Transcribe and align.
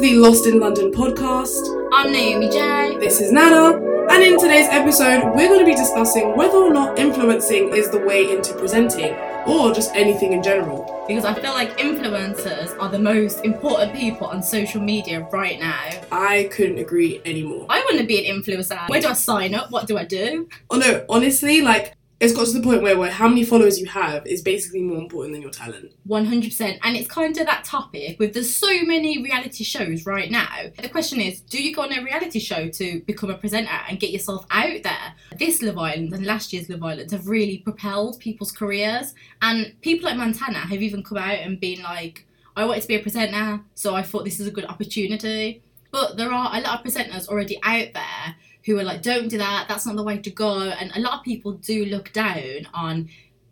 is 0.00 0.10
the 0.10 0.16
Lost 0.16 0.46
in 0.46 0.60
London 0.60 0.90
podcast. 0.90 1.90
I'm 1.92 2.10
Naomi 2.10 2.48
J. 2.48 2.96
This 2.98 3.20
is 3.20 3.32
Nana, 3.32 3.76
and 4.10 4.22
in 4.22 4.38
today's 4.40 4.66
episode, 4.70 5.34
we're 5.34 5.48
going 5.48 5.60
to 5.60 5.66
be 5.66 5.74
discussing 5.74 6.36
whether 6.36 6.56
or 6.56 6.72
not 6.72 6.98
influencing 6.98 7.74
is 7.74 7.90
the 7.90 7.98
way 7.98 8.30
into 8.30 8.54
presenting, 8.54 9.14
or 9.46 9.74
just 9.74 9.94
anything 9.94 10.32
in 10.32 10.42
general. 10.42 11.04
Because 11.06 11.24
I 11.24 11.34
feel 11.34 11.52
like 11.52 11.76
influencers 11.78 12.78
are 12.80 12.88
the 12.88 12.98
most 12.98 13.44
important 13.44 13.94
people 13.94 14.26
on 14.26 14.42
social 14.42 14.80
media 14.80 15.28
right 15.32 15.60
now. 15.60 15.90
I 16.10 16.48
couldn't 16.50 16.78
agree 16.78 17.20
anymore. 17.26 17.66
I 17.68 17.80
want 17.80 17.98
to 17.98 18.06
be 18.06 18.26
an 18.26 18.40
influencer. 18.40 18.88
Where 18.88 19.02
do 19.02 19.08
I 19.08 19.12
sign 19.12 19.54
up? 19.54 19.70
What 19.70 19.86
do 19.86 19.98
I 19.98 20.04
do? 20.04 20.48
Oh 20.70 20.78
no, 20.78 21.04
honestly, 21.10 21.60
like 21.60 21.94
it's 22.20 22.34
got 22.34 22.46
to 22.46 22.52
the 22.52 22.60
point 22.60 22.82
where, 22.82 22.98
where 22.98 23.10
how 23.10 23.26
many 23.26 23.44
followers 23.44 23.80
you 23.80 23.86
have 23.86 24.26
is 24.26 24.42
basically 24.42 24.82
more 24.82 24.98
important 24.98 25.32
than 25.32 25.40
your 25.40 25.50
talent. 25.50 25.94
100%. 26.06 26.78
And 26.82 26.94
it's 26.94 27.08
kind 27.08 27.36
of 27.38 27.46
that 27.46 27.64
topic 27.64 28.18
with 28.18 28.34
there's 28.34 28.54
so 28.54 28.82
many 28.82 29.22
reality 29.22 29.64
shows 29.64 30.04
right 30.04 30.30
now. 30.30 30.66
The 30.76 30.90
question 30.90 31.18
is, 31.18 31.40
do 31.40 31.62
you 31.62 31.74
go 31.74 31.82
on 31.82 31.92
a 31.94 32.04
reality 32.04 32.38
show 32.38 32.68
to 32.68 33.00
become 33.06 33.30
a 33.30 33.38
presenter 33.38 33.72
and 33.88 33.98
get 33.98 34.10
yourself 34.10 34.44
out 34.50 34.82
there? 34.82 35.14
This 35.38 35.62
Love 35.62 35.78
Island 35.78 36.12
and 36.12 36.26
last 36.26 36.52
year's 36.52 36.68
Love 36.68 36.82
Island 36.82 37.10
have 37.10 37.26
really 37.26 37.58
propelled 37.58 38.20
people's 38.20 38.52
careers. 38.52 39.14
And 39.40 39.74
people 39.80 40.04
like 40.06 40.18
Montana 40.18 40.58
have 40.58 40.82
even 40.82 41.02
come 41.02 41.18
out 41.18 41.38
and 41.38 41.58
been 41.58 41.82
like, 41.82 42.26
I 42.54 42.66
wanted 42.66 42.82
to 42.82 42.88
be 42.88 42.96
a 42.96 43.00
presenter, 43.00 43.60
so 43.74 43.94
I 43.94 44.02
thought 44.02 44.26
this 44.26 44.40
is 44.40 44.46
a 44.46 44.50
good 44.50 44.66
opportunity. 44.66 45.62
But 45.90 46.18
there 46.18 46.30
are 46.30 46.50
a 46.54 46.60
lot 46.60 46.80
of 46.80 46.84
presenters 46.84 47.28
already 47.28 47.58
out 47.62 47.94
there 47.94 48.36
who 48.64 48.78
are 48.78 48.84
like, 48.84 49.02
don't 49.02 49.28
do 49.28 49.38
that, 49.38 49.66
that's 49.68 49.86
not 49.86 49.96
the 49.96 50.02
way 50.02 50.18
to 50.18 50.30
go. 50.30 50.60
And 50.60 50.92
a 50.94 51.00
lot 51.00 51.18
of 51.18 51.24
people 51.24 51.52
do 51.52 51.84
look 51.86 52.12
down 52.12 52.68
on 52.74 53.08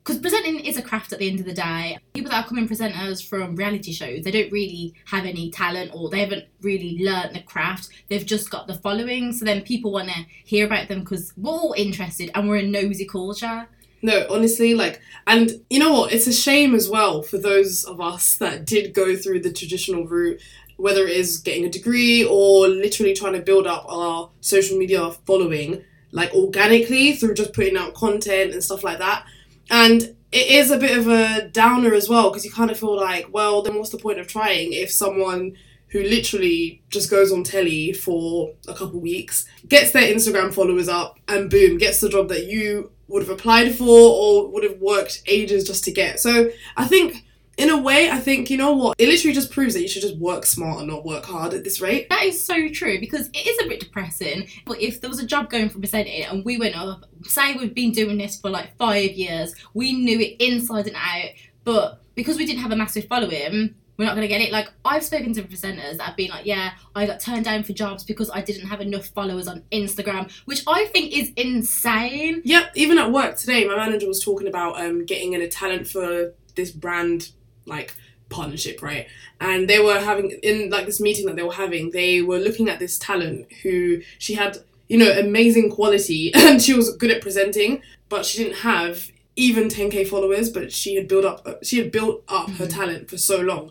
because 0.09 0.23
presenting 0.23 0.61
is 0.61 0.79
a 0.79 0.83
craft 0.83 1.13
at 1.13 1.19
the 1.19 1.29
end 1.29 1.39
of 1.39 1.45
the 1.45 1.53
day. 1.53 1.99
People 2.15 2.31
that 2.31 2.43
are 2.43 2.49
coming 2.49 2.67
presenters 2.67 3.23
from 3.23 3.55
reality 3.57 3.93
shows, 3.93 4.25
they 4.25 4.31
don't 4.31 4.51
really 4.51 4.95
have 5.05 5.27
any 5.27 5.51
talent 5.51 5.91
or 5.95 6.09
they 6.09 6.21
haven't 6.21 6.47
really 6.63 6.97
learned 7.05 7.37
the 7.37 7.43
craft. 7.43 7.91
They've 8.09 8.25
just 8.25 8.49
got 8.49 8.67
the 8.67 8.73
following. 8.73 9.35
So 9.35 9.45
then 9.45 9.61
people 9.61 9.93
want 9.93 10.09
to 10.09 10.25
hear 10.45 10.65
about 10.65 10.89
them 10.89 11.01
because 11.01 11.35
we're 11.37 11.51
all 11.51 11.75
interested 11.77 12.31
and 12.35 12.49
we're 12.49 12.57
a 12.57 12.63
nosy 12.63 13.05
culture. 13.05 13.69
No, 14.01 14.27
honestly, 14.31 14.75
like, 14.75 14.99
and 15.27 15.51
you 15.69 15.79
know 15.79 15.93
what? 15.93 16.13
It's 16.13 16.27
a 16.27 16.33
shame 16.33 16.75
as 16.75 16.89
well 16.89 17.21
for 17.21 17.37
those 17.37 17.85
of 17.85 18.01
us 18.01 18.37
that 18.37 18.65
did 18.65 18.95
go 18.95 19.15
through 19.15 19.41
the 19.41 19.53
traditional 19.53 20.07
route 20.07 20.41
whether 20.79 21.07
it 21.07 21.17
is 21.17 21.39
getting 21.39 21.65
a 21.65 21.71
degree 21.71 22.25
or 22.25 22.69
literally 22.69 23.13
trying 23.13 23.35
to 23.35 23.41
build 23.41 23.67
up 23.67 23.85
our 23.89 24.31
social 24.41 24.79
media 24.79 25.11
following, 25.27 25.85
like 26.13 26.33
organically 26.33 27.13
through 27.13 27.35
just 27.35 27.53
putting 27.53 27.77
out 27.77 27.95
content 27.95 28.53
and 28.53 28.63
stuff 28.63 28.85
like 28.85 28.99
that. 28.99 29.27
And 29.71 30.15
it 30.31 30.47
is 30.47 30.71
a 30.71 30.79
bit 30.79 30.97
of 30.97 31.09
a 31.09 31.49
downer 31.49 31.95
as 31.95 32.09
well 32.09 32.31
because 32.31 32.45
you 32.45 32.53
kind 32.53 32.71
of 32.71 32.79
feel 32.79 32.97
like, 32.97 33.27
well, 33.33 33.61
then 33.61 33.75
what's 33.75 33.91
the 33.91 33.99
point 33.99 34.21
of 34.21 34.29
trying 34.29 34.73
if 34.73 34.91
someone 34.91 35.57
who 35.89 36.03
literally 36.03 36.83
just 36.91 37.11
goes 37.11 37.33
on 37.33 37.43
telly 37.43 37.93
for 37.93 38.55
a 38.69 38.75
couple 38.75 39.01
weeks, 39.01 39.47
gets 39.67 39.91
their 39.91 40.15
Instagram 40.15 40.53
followers 40.53 40.89
up, 40.89 41.19
and 41.27 41.51
boom, 41.51 41.79
gets 41.79 42.01
the 42.01 42.09
job 42.09 42.29
that 42.29 42.47
you 42.47 42.93
would 43.09 43.23
have 43.23 43.31
applied 43.31 43.75
for 43.75 43.89
or 43.89 44.49
would 44.49 44.63
have 44.63 44.79
worked 44.81 45.23
ages 45.27 45.65
just 45.65 45.83
to 45.85 45.91
get. 45.91 46.21
So 46.21 46.51
I 46.77 46.87
think 46.87 47.25
in 47.59 47.71
a 47.71 47.77
way, 47.77 48.09
I 48.09 48.19
think, 48.19 48.51
you 48.51 48.57
know 48.57 48.73
what? 48.73 48.95
It 48.99 49.09
literally 49.09 49.35
just 49.35 49.51
proves 49.51 49.75
that 49.75 49.83
you 49.83 49.89
should 49.89 50.03
just 50.03 50.17
work 50.17 50.47
smart 50.47 50.79
and 50.79 50.89
not 50.89 51.05
work 51.05 51.25
hard 51.25 51.53
at 51.53 51.65
this 51.65 51.81
rate. 51.81 52.09
That 52.09 52.23
is 52.23 52.43
so 52.43 52.69
true 52.69 53.01
because 53.01 53.29
it 53.29 53.47
is 53.47 53.59
a 53.65 53.69
bit 53.69 53.81
depressing. 53.81 54.49
But 54.65 54.81
if 54.81 55.01
there 55.01 55.11
was 55.11 55.19
a 55.19 55.27
job 55.27 55.51
going 55.51 55.69
for 55.69 55.81
presenting 55.81 56.23
and 56.23 56.45
we 56.45 56.57
went 56.57 56.77
up, 56.77 57.05
say 57.25 57.55
we've 57.55 57.75
been 57.75 57.93
doing 57.93 58.17
this 58.17 58.41
for 58.41 58.49
like 58.49 58.77
five 58.77 59.11
years, 59.11 59.55
we 59.75 59.93
knew 59.93 60.21
it 60.21 60.37
inside 60.41 60.87
and 60.87 60.97
out, 60.97 61.31
but 61.65 62.01
because 62.15 62.39
we 62.39 62.47
didn't 62.47 62.63
have 62.63 62.71
a 62.71 62.77
massive 62.77 63.07
following, 63.07 63.75
we're 63.97 64.05
not 64.05 64.15
going 64.15 64.23
to 64.23 64.29
get 64.29 64.41
it. 64.41 64.53
Like, 64.53 64.71
I've 64.85 65.05
spoken 65.05 65.33
to 65.33 65.43
presenters 65.43 65.97
that 65.97 66.03
have 66.03 66.17
been 66.17 66.31
like, 66.31 66.47
yeah, 66.47 66.75
I 66.95 67.05
got 67.07 67.19
turned 67.19 67.45
down 67.45 67.65
for 67.65 67.73
jobs 67.73 68.05
because 68.05 68.31
I 68.31 68.41
didn't 68.41 68.69
have 68.69 68.81
enough 68.81 69.07
followers 69.07 69.49
on 69.49 69.65
Instagram, 69.73 70.31
which 70.45 70.63
I 70.69 70.87
think 70.87 71.17
is 71.17 71.33
insane. 71.37 72.43
Yep, 72.45 72.71
even 72.77 72.99
at 72.99 73.11
work 73.11 73.37
today, 73.37 73.67
my 73.67 73.75
manager 73.75 74.07
was 74.07 74.25
talking 74.25 74.47
about 74.47 74.81
um, 74.81 75.05
getting 75.05 75.33
in 75.33 75.43
a 75.43 75.49
talent 75.49 75.89
for 75.89 76.33
this 76.55 76.71
brand 76.71 77.33
like 77.69 77.95
partnership, 78.29 78.83
right? 78.83 79.07
And 79.41 79.69
they 79.69 79.79
were 79.79 79.99
having 79.99 80.31
in 80.43 80.71
like 80.71 80.87
this 80.87 81.01
meeting 81.01 81.27
that 81.27 81.37
they 81.37 81.43
were 81.43 81.53
having, 81.53 81.91
they 81.91 82.23
were 82.23 82.39
looking 82.39 82.69
at 82.69 82.79
this 82.79 82.99
talent 82.99 83.51
who 83.63 84.03
she 84.19 84.35
had, 84.35 84.59
you 84.89 84.99
know, 84.99 85.11
amazing 85.11 85.71
quality 85.71 86.33
and 86.35 86.61
she 86.63 86.75
was 86.75 86.97
good 86.97 87.11
at 87.11 87.23
presenting, 87.23 87.83
but 88.09 88.25
she 88.25 88.43
didn't 88.43 88.59
have 88.59 89.11
even 89.37 89.69
10k 89.69 90.09
followers, 90.09 90.51
but 90.51 90.73
she 90.73 90.97
had 90.97 91.07
built 91.09 91.25
up 91.25 91.65
she 91.65 91.79
had 91.79 91.93
built 91.93 92.23
up 92.29 92.47
mm-hmm. 92.47 92.57
her 92.57 92.67
talent 92.67 93.09
for 93.09 93.19
so 93.19 93.41
long. 93.41 93.71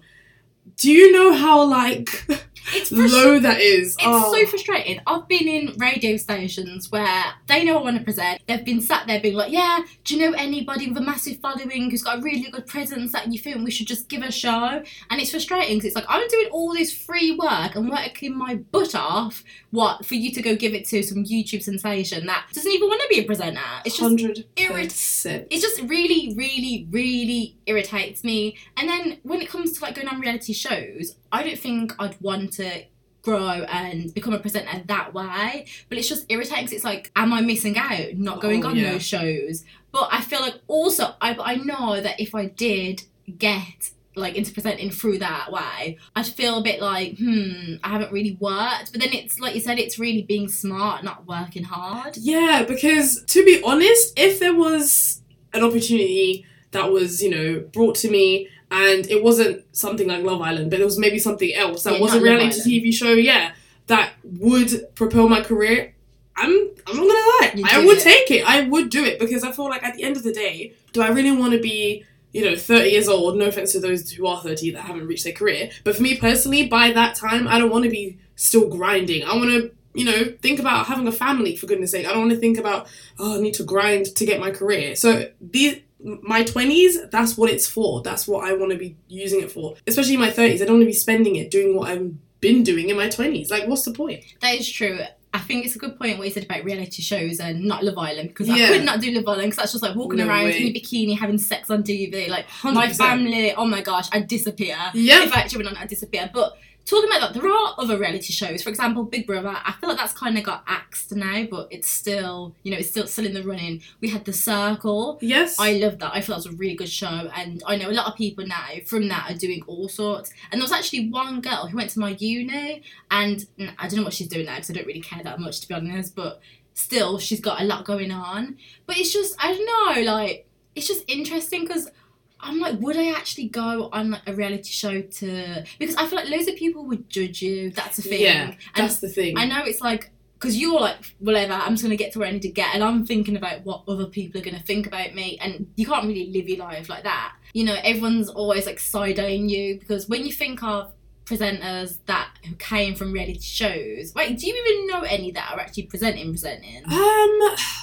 Do 0.75 0.91
you 0.91 1.11
know 1.11 1.33
how 1.33 1.63
like 1.63 2.25
it's 2.73 2.91
low 2.91 3.39
that 3.39 3.61
is. 3.61 3.95
It's 3.95 4.03
oh. 4.05 4.33
so 4.33 4.45
frustrating. 4.47 4.99
I've 5.07 5.27
been 5.27 5.47
in 5.47 5.73
radio 5.77 6.17
stations 6.17 6.91
where 6.91 7.25
they 7.47 7.63
know 7.63 7.79
I 7.79 7.81
want 7.81 7.97
to 7.97 8.03
present. 8.03 8.41
They've 8.47 8.63
been 8.63 8.81
sat 8.81 9.07
there 9.07 9.19
being 9.19 9.35
like, 9.35 9.51
"Yeah, 9.51 9.81
do 10.03 10.15
you 10.15 10.29
know 10.29 10.37
anybody 10.37 10.87
with 10.87 10.97
a 10.97 11.01
massive 11.01 11.37
following 11.37 11.89
who's 11.89 12.03
got 12.03 12.19
a 12.19 12.21
really 12.21 12.49
good 12.49 12.67
presence 12.67 13.11
that 13.11 13.31
you 13.31 13.39
think 13.39 13.63
we 13.63 13.71
should 13.71 13.87
just 13.87 14.09
give 14.09 14.21
a 14.21 14.31
show?" 14.31 14.83
And 15.09 15.21
it's 15.21 15.31
frustrating 15.31 15.77
because 15.77 15.87
it's 15.87 15.95
like 15.95 16.05
I'm 16.07 16.27
doing 16.27 16.49
all 16.51 16.73
this 16.73 16.95
free 16.95 17.35
work 17.35 17.75
and 17.75 17.89
working 17.89 18.37
my 18.37 18.55
butt 18.55 18.95
off. 18.95 19.43
What 19.71 20.05
for 20.05 20.15
you 20.15 20.31
to 20.33 20.41
go 20.41 20.55
give 20.55 20.73
it 20.73 20.85
to 20.85 21.03
some 21.03 21.23
YouTube 21.23 21.63
sensation 21.63 22.25
that 22.25 22.47
doesn't 22.53 22.71
even 22.71 22.87
want 22.87 23.01
to 23.01 23.07
be 23.09 23.19
a 23.19 23.23
presenter? 23.23 23.59
It's 23.85 23.97
just 23.97 24.15
100%. 24.15 25.47
It 25.49 25.61
just 25.61 25.81
really, 25.81 26.33
really, 26.35 26.87
really 26.89 27.57
irritates 27.65 28.23
me. 28.23 28.57
And 28.75 28.87
then 28.89 29.17
when 29.23 29.41
it 29.41 29.49
comes 29.49 29.73
to 29.73 29.81
like 29.83 29.95
going 29.95 30.07
on 30.07 30.19
reality 30.19 30.53
shows, 30.53 31.15
I 31.31 31.43
don't 31.43 31.59
think 31.59 31.93
I'd 31.99 32.19
want 32.21 32.56
to 32.57 32.83
grow 33.21 33.65
and 33.69 34.13
become 34.13 34.33
a 34.33 34.39
presenter 34.39 34.83
that 34.85 35.13
way. 35.13 35.65
But 35.89 35.97
it's 35.97 36.07
just 36.07 36.25
irritating 36.29 36.65
because 36.65 36.73
it's 36.73 36.85
like, 36.85 37.11
am 37.15 37.33
I 37.33 37.41
missing 37.41 37.77
out 37.77 38.13
not 38.15 38.41
going 38.41 38.65
oh, 38.65 38.69
on 38.69 38.77
yeah. 38.77 38.93
those 38.93 39.03
shows? 39.03 39.65
But 39.91 40.09
I 40.11 40.21
feel 40.21 40.39
like 40.41 40.55
also, 40.67 41.15
I, 41.21 41.35
I 41.39 41.55
know 41.55 41.99
that 41.99 42.19
if 42.19 42.33
I 42.33 42.45
did 42.45 43.03
get 43.37 43.91
like 44.15 44.35
into 44.35 44.51
presenting 44.51 44.89
through 44.89 45.19
that 45.19 45.51
way, 45.51 45.97
I'd 46.15 46.25
feel 46.25 46.57
a 46.57 46.63
bit 46.63 46.81
like, 46.81 47.17
hmm, 47.17 47.75
I 47.83 47.89
haven't 47.89 48.11
really 48.11 48.37
worked. 48.39 48.91
But 48.91 49.01
then 49.01 49.13
it's 49.13 49.39
like 49.39 49.55
you 49.55 49.61
said, 49.61 49.77
it's 49.77 49.99
really 49.99 50.23
being 50.23 50.47
smart, 50.47 51.03
not 51.03 51.27
working 51.27 51.63
hard. 51.63 52.17
Yeah, 52.17 52.63
because 52.67 53.23
to 53.25 53.43
be 53.45 53.61
honest, 53.63 54.13
if 54.17 54.39
there 54.39 54.55
was 54.55 55.21
an 55.53 55.63
opportunity 55.63 56.45
that 56.71 56.91
was, 56.91 57.21
you 57.21 57.29
know, 57.29 57.59
brought 57.73 57.95
to 57.95 58.09
me 58.09 58.49
and 58.69 59.07
it 59.07 59.23
wasn't 59.23 59.63
something 59.75 60.07
like 60.07 60.23
Love 60.23 60.41
Island, 60.41 60.71
but 60.71 60.79
it 60.79 60.85
was 60.85 60.97
maybe 60.97 61.19
something 61.19 61.53
else 61.53 61.83
that 61.83 61.93
yeah, 61.93 61.99
was 61.99 62.13
a 62.13 62.21
reality 62.21 62.81
TV 62.81 62.93
show, 62.93 63.13
yeah, 63.13 63.53
that 63.87 64.13
would 64.23 64.93
propel 64.95 65.29
my 65.29 65.41
career. 65.41 65.93
I'm 66.35 66.51
I'm 66.85 66.95
not 66.95 67.07
gonna 67.07 67.09
lie, 67.09 67.63
I 67.71 67.85
would 67.85 67.97
it. 67.97 68.03
take 68.03 68.31
it. 68.31 68.47
I 68.47 68.67
would 68.67 68.89
do 68.89 69.03
it 69.03 69.19
because 69.19 69.43
I 69.43 69.51
feel 69.51 69.69
like 69.69 69.83
at 69.83 69.95
the 69.95 70.03
end 70.03 70.17
of 70.17 70.23
the 70.23 70.33
day, 70.33 70.73
do 70.91 71.01
I 71.01 71.09
really 71.09 71.31
want 71.31 71.53
to 71.53 71.59
be 71.59 72.03
you 72.31 72.45
know 72.45 72.55
30 72.55 72.89
years 72.89 73.07
old? 73.07 73.37
No 73.37 73.45
offense 73.45 73.71
to 73.71 73.79
those 73.79 74.11
who 74.11 74.27
are 74.27 74.41
30 74.41 74.71
that 74.71 74.81
haven't 74.81 75.07
reached 75.07 75.23
their 75.23 75.33
career, 75.33 75.71
but 75.83 75.95
for 75.95 76.03
me 76.03 76.17
personally, 76.17 76.67
by 76.67 76.91
that 76.91 77.15
time, 77.15 77.47
I 77.47 77.57
don't 77.57 77.71
want 77.71 77.85
to 77.85 77.89
be 77.89 78.19
still 78.35 78.67
grinding. 78.67 79.23
I 79.23 79.35
want 79.35 79.49
to 79.49 79.71
you 79.97 80.05
know, 80.05 80.31
think 80.43 80.59
about 80.59 80.85
having 80.85 81.07
a 81.07 81.11
family 81.11 81.55
for 81.55 81.65
goodness 81.65 81.89
sake. 81.89 82.05
I 82.05 82.09
don't 82.09 82.19
want 82.19 82.31
to 82.31 82.37
think 82.37 82.59
about, 82.59 82.87
oh, 83.17 83.39
I 83.39 83.41
need 83.41 83.55
to 83.55 83.63
grind 83.63 84.05
to 84.15 84.25
get 84.27 84.39
my 84.39 84.51
career. 84.51 84.95
So 84.95 85.31
these 85.41 85.79
my 86.03 86.43
20s, 86.43 87.09
that's 87.11 87.37
what 87.37 87.49
it's 87.49 87.67
for. 87.67 88.01
That's 88.01 88.27
what 88.27 88.47
I 88.47 88.53
want 88.53 88.71
to 88.71 88.77
be 88.77 88.95
using 89.07 89.41
it 89.41 89.51
for. 89.51 89.75
Especially 89.87 90.13
in 90.13 90.19
my 90.19 90.29
30s, 90.29 90.61
I 90.61 90.65
don't 90.65 90.75
want 90.75 90.81
to 90.81 90.87
be 90.87 90.93
spending 90.93 91.35
it 91.35 91.49
doing 91.51 91.75
what 91.75 91.89
I've 91.89 92.13
been 92.39 92.63
doing 92.63 92.89
in 92.89 92.95
my 92.95 93.07
20s. 93.07 93.49
Like, 93.49 93.67
what's 93.67 93.83
the 93.83 93.91
point? 93.91 94.23
That 94.41 94.55
is 94.55 94.69
true. 94.69 94.99
I 95.33 95.39
think 95.39 95.65
it's 95.65 95.75
a 95.75 95.79
good 95.79 95.99
point 95.99 96.17
what 96.17 96.25
you 96.25 96.33
said 96.33 96.45
about 96.45 96.63
reality 96.63 97.01
shows 97.01 97.39
and 97.39 97.65
not 97.65 97.83
Love 97.83 97.97
Island 97.97 98.29
because 98.29 98.47
yeah. 98.47 98.65
I 98.65 98.67
could 98.69 98.85
not 98.85 99.01
do 99.01 99.11
Love 99.11 99.27
Island 99.27 99.47
because 99.47 99.57
that's 99.57 99.71
just 99.73 99.83
like 99.83 99.95
walking 99.95 100.19
no 100.19 100.27
around 100.27 100.45
way. 100.45 100.61
in 100.61 100.75
a 100.75 100.79
bikini 100.79 101.17
having 101.17 101.37
sex 101.37 101.69
on 101.69 101.83
TV. 101.83 102.29
Like 102.29 102.47
100%. 102.47 102.73
my 102.73 102.93
family, 102.93 103.53
oh 103.53 103.65
my 103.65 103.81
gosh, 103.81 104.07
I'd 104.11 104.27
disappear. 104.27 104.77
Yeah. 104.93 105.23
If 105.23 105.33
I 105.33 105.41
actually 105.41 105.65
went 105.65 105.75
on, 105.75 105.83
I'd 105.83 105.89
disappear. 105.89 106.29
But 106.33 106.57
talking 106.87 107.09
about 107.09 107.33
that, 107.33 107.39
there 107.39 107.51
are 107.51 107.75
other 107.77 107.97
reality 107.99 108.31
shows. 108.33 108.63
For 108.63 108.69
example, 108.69 109.03
Big 109.03 109.27
Brother. 109.27 109.49
I 109.49 109.73
feel 109.73 109.89
like 109.89 109.97
that's 109.97 110.13
kind 110.13 110.37
of 110.37 110.43
got 110.43 110.63
axed 110.67 111.13
now, 111.13 111.45
but 111.49 111.67
it's 111.69 111.89
still, 111.89 112.55
you 112.63 112.71
know, 112.71 112.77
it's 112.77 112.89
still 112.89 113.05
still 113.07 113.25
in 113.25 113.33
the 113.33 113.43
running. 113.43 113.81
We 114.01 114.09
had 114.09 114.25
The 114.25 114.33
Circle. 114.33 115.19
Yes. 115.21 115.59
I 115.59 115.73
love 115.73 115.99
that. 115.99 116.13
I 116.13 116.21
thought 116.21 116.27
that 116.27 116.37
was 116.37 116.45
a 116.47 116.51
really 116.53 116.75
good 116.75 116.89
show, 116.89 117.29
and 117.35 117.61
I 117.67 117.75
know 117.75 117.89
a 117.89 117.91
lot 117.91 118.07
of 118.07 118.15
people 118.15 118.47
now 118.47 118.67
from 118.85 119.09
that 119.09 119.29
are 119.29 119.37
doing 119.37 119.61
all 119.67 119.89
sorts. 119.89 120.31
And 120.51 120.59
there 120.59 120.63
was 120.63 120.71
actually 120.71 121.09
one 121.09 121.41
girl 121.41 121.67
who 121.67 121.77
went 121.77 121.89
to 121.91 121.99
my 121.99 122.15
uni, 122.19 122.81
and 123.11 123.45
I 123.77 123.87
don't 123.87 123.97
know 123.97 124.03
what 124.03 124.13
she's 124.13 124.29
doing 124.29 124.45
now 124.45 124.55
because 124.55 124.69
I 124.69 124.73
don't 124.73 124.87
really 124.87 125.01
care 125.01 125.23
that 125.23 125.39
much 125.39 125.59
to 125.61 125.67
be 125.67 125.73
honest, 125.73 126.15
but 126.15 126.39
still, 126.73 127.19
she's 127.19 127.41
got 127.41 127.61
a 127.61 127.65
lot 127.65 127.85
going 127.85 128.11
on. 128.11 128.57
But 128.85 128.97
it's 128.97 129.11
just, 129.11 129.35
I 129.43 129.53
don't 129.53 130.05
know, 130.05 130.11
like 130.11 130.47
it's 130.75 130.87
just 130.87 131.03
interesting 131.07 131.63
because 131.63 131.89
I'm 132.39 132.59
like, 132.59 132.79
would 132.79 132.97
I 132.97 133.11
actually 133.11 133.47
go 133.47 133.89
on 133.91 134.11
like 134.11 134.21
a 134.27 134.33
reality 134.33 134.69
show 134.69 135.01
to? 135.01 135.65
Because 135.79 135.95
I 135.95 136.05
feel 136.05 136.19
like 136.19 136.29
loads 136.29 136.47
of 136.47 136.55
people 136.55 136.85
would 136.85 137.09
judge 137.09 137.41
you. 137.41 137.71
That's 137.71 137.97
the 137.97 138.03
thing. 138.03 138.21
Yeah, 138.21 138.53
that's 138.75 138.99
the 138.99 139.09
thing. 139.09 139.37
I 139.37 139.45
know 139.45 139.63
it's 139.63 139.81
like 139.81 140.11
because 140.39 140.57
you're 140.57 140.79
like 140.79 140.97
whatever. 141.19 141.53
I'm 141.53 141.73
just 141.73 141.83
gonna 141.83 141.95
get 141.95 142.13
to 142.13 142.19
where 142.19 142.27
I 142.27 142.31
need 142.31 142.43
to 142.43 142.49
get, 142.49 142.73
and 142.73 142.83
I'm 142.83 143.05
thinking 143.05 143.35
about 143.35 143.65
what 143.65 143.83
other 143.87 144.05
people 144.05 144.39
are 144.39 144.43
gonna 144.43 144.61
think 144.61 144.87
about 144.87 145.15
me, 145.15 145.37
and 145.41 145.67
you 145.75 145.85
can't 145.85 146.05
really 146.05 146.31
live 146.31 146.47
your 146.47 146.59
life 146.59 146.89
like 146.89 147.03
that. 147.03 147.35
You 147.53 147.65
know, 147.65 147.77
everyone's 147.83 148.29
always 148.29 148.65
like 148.65 148.79
side 148.79 149.19
eyeing 149.19 149.49
you 149.49 149.79
because 149.79 150.07
when 150.07 150.25
you 150.25 150.31
think 150.31 150.61
of 150.63 150.93
presenters 151.27 151.97
that 152.05 152.29
came 152.57 152.95
from 152.95 153.11
reality 153.11 153.39
shows. 153.41 154.13
Wait, 154.15 154.39
do 154.39 154.47
you 154.47 154.55
even 154.55 154.87
know 154.87 155.01
any 155.01 155.31
that 155.31 155.51
are 155.51 155.59
actually 155.59 155.83
presenting 155.83 156.29
presenting? 156.31 156.83
Um, 156.85 157.39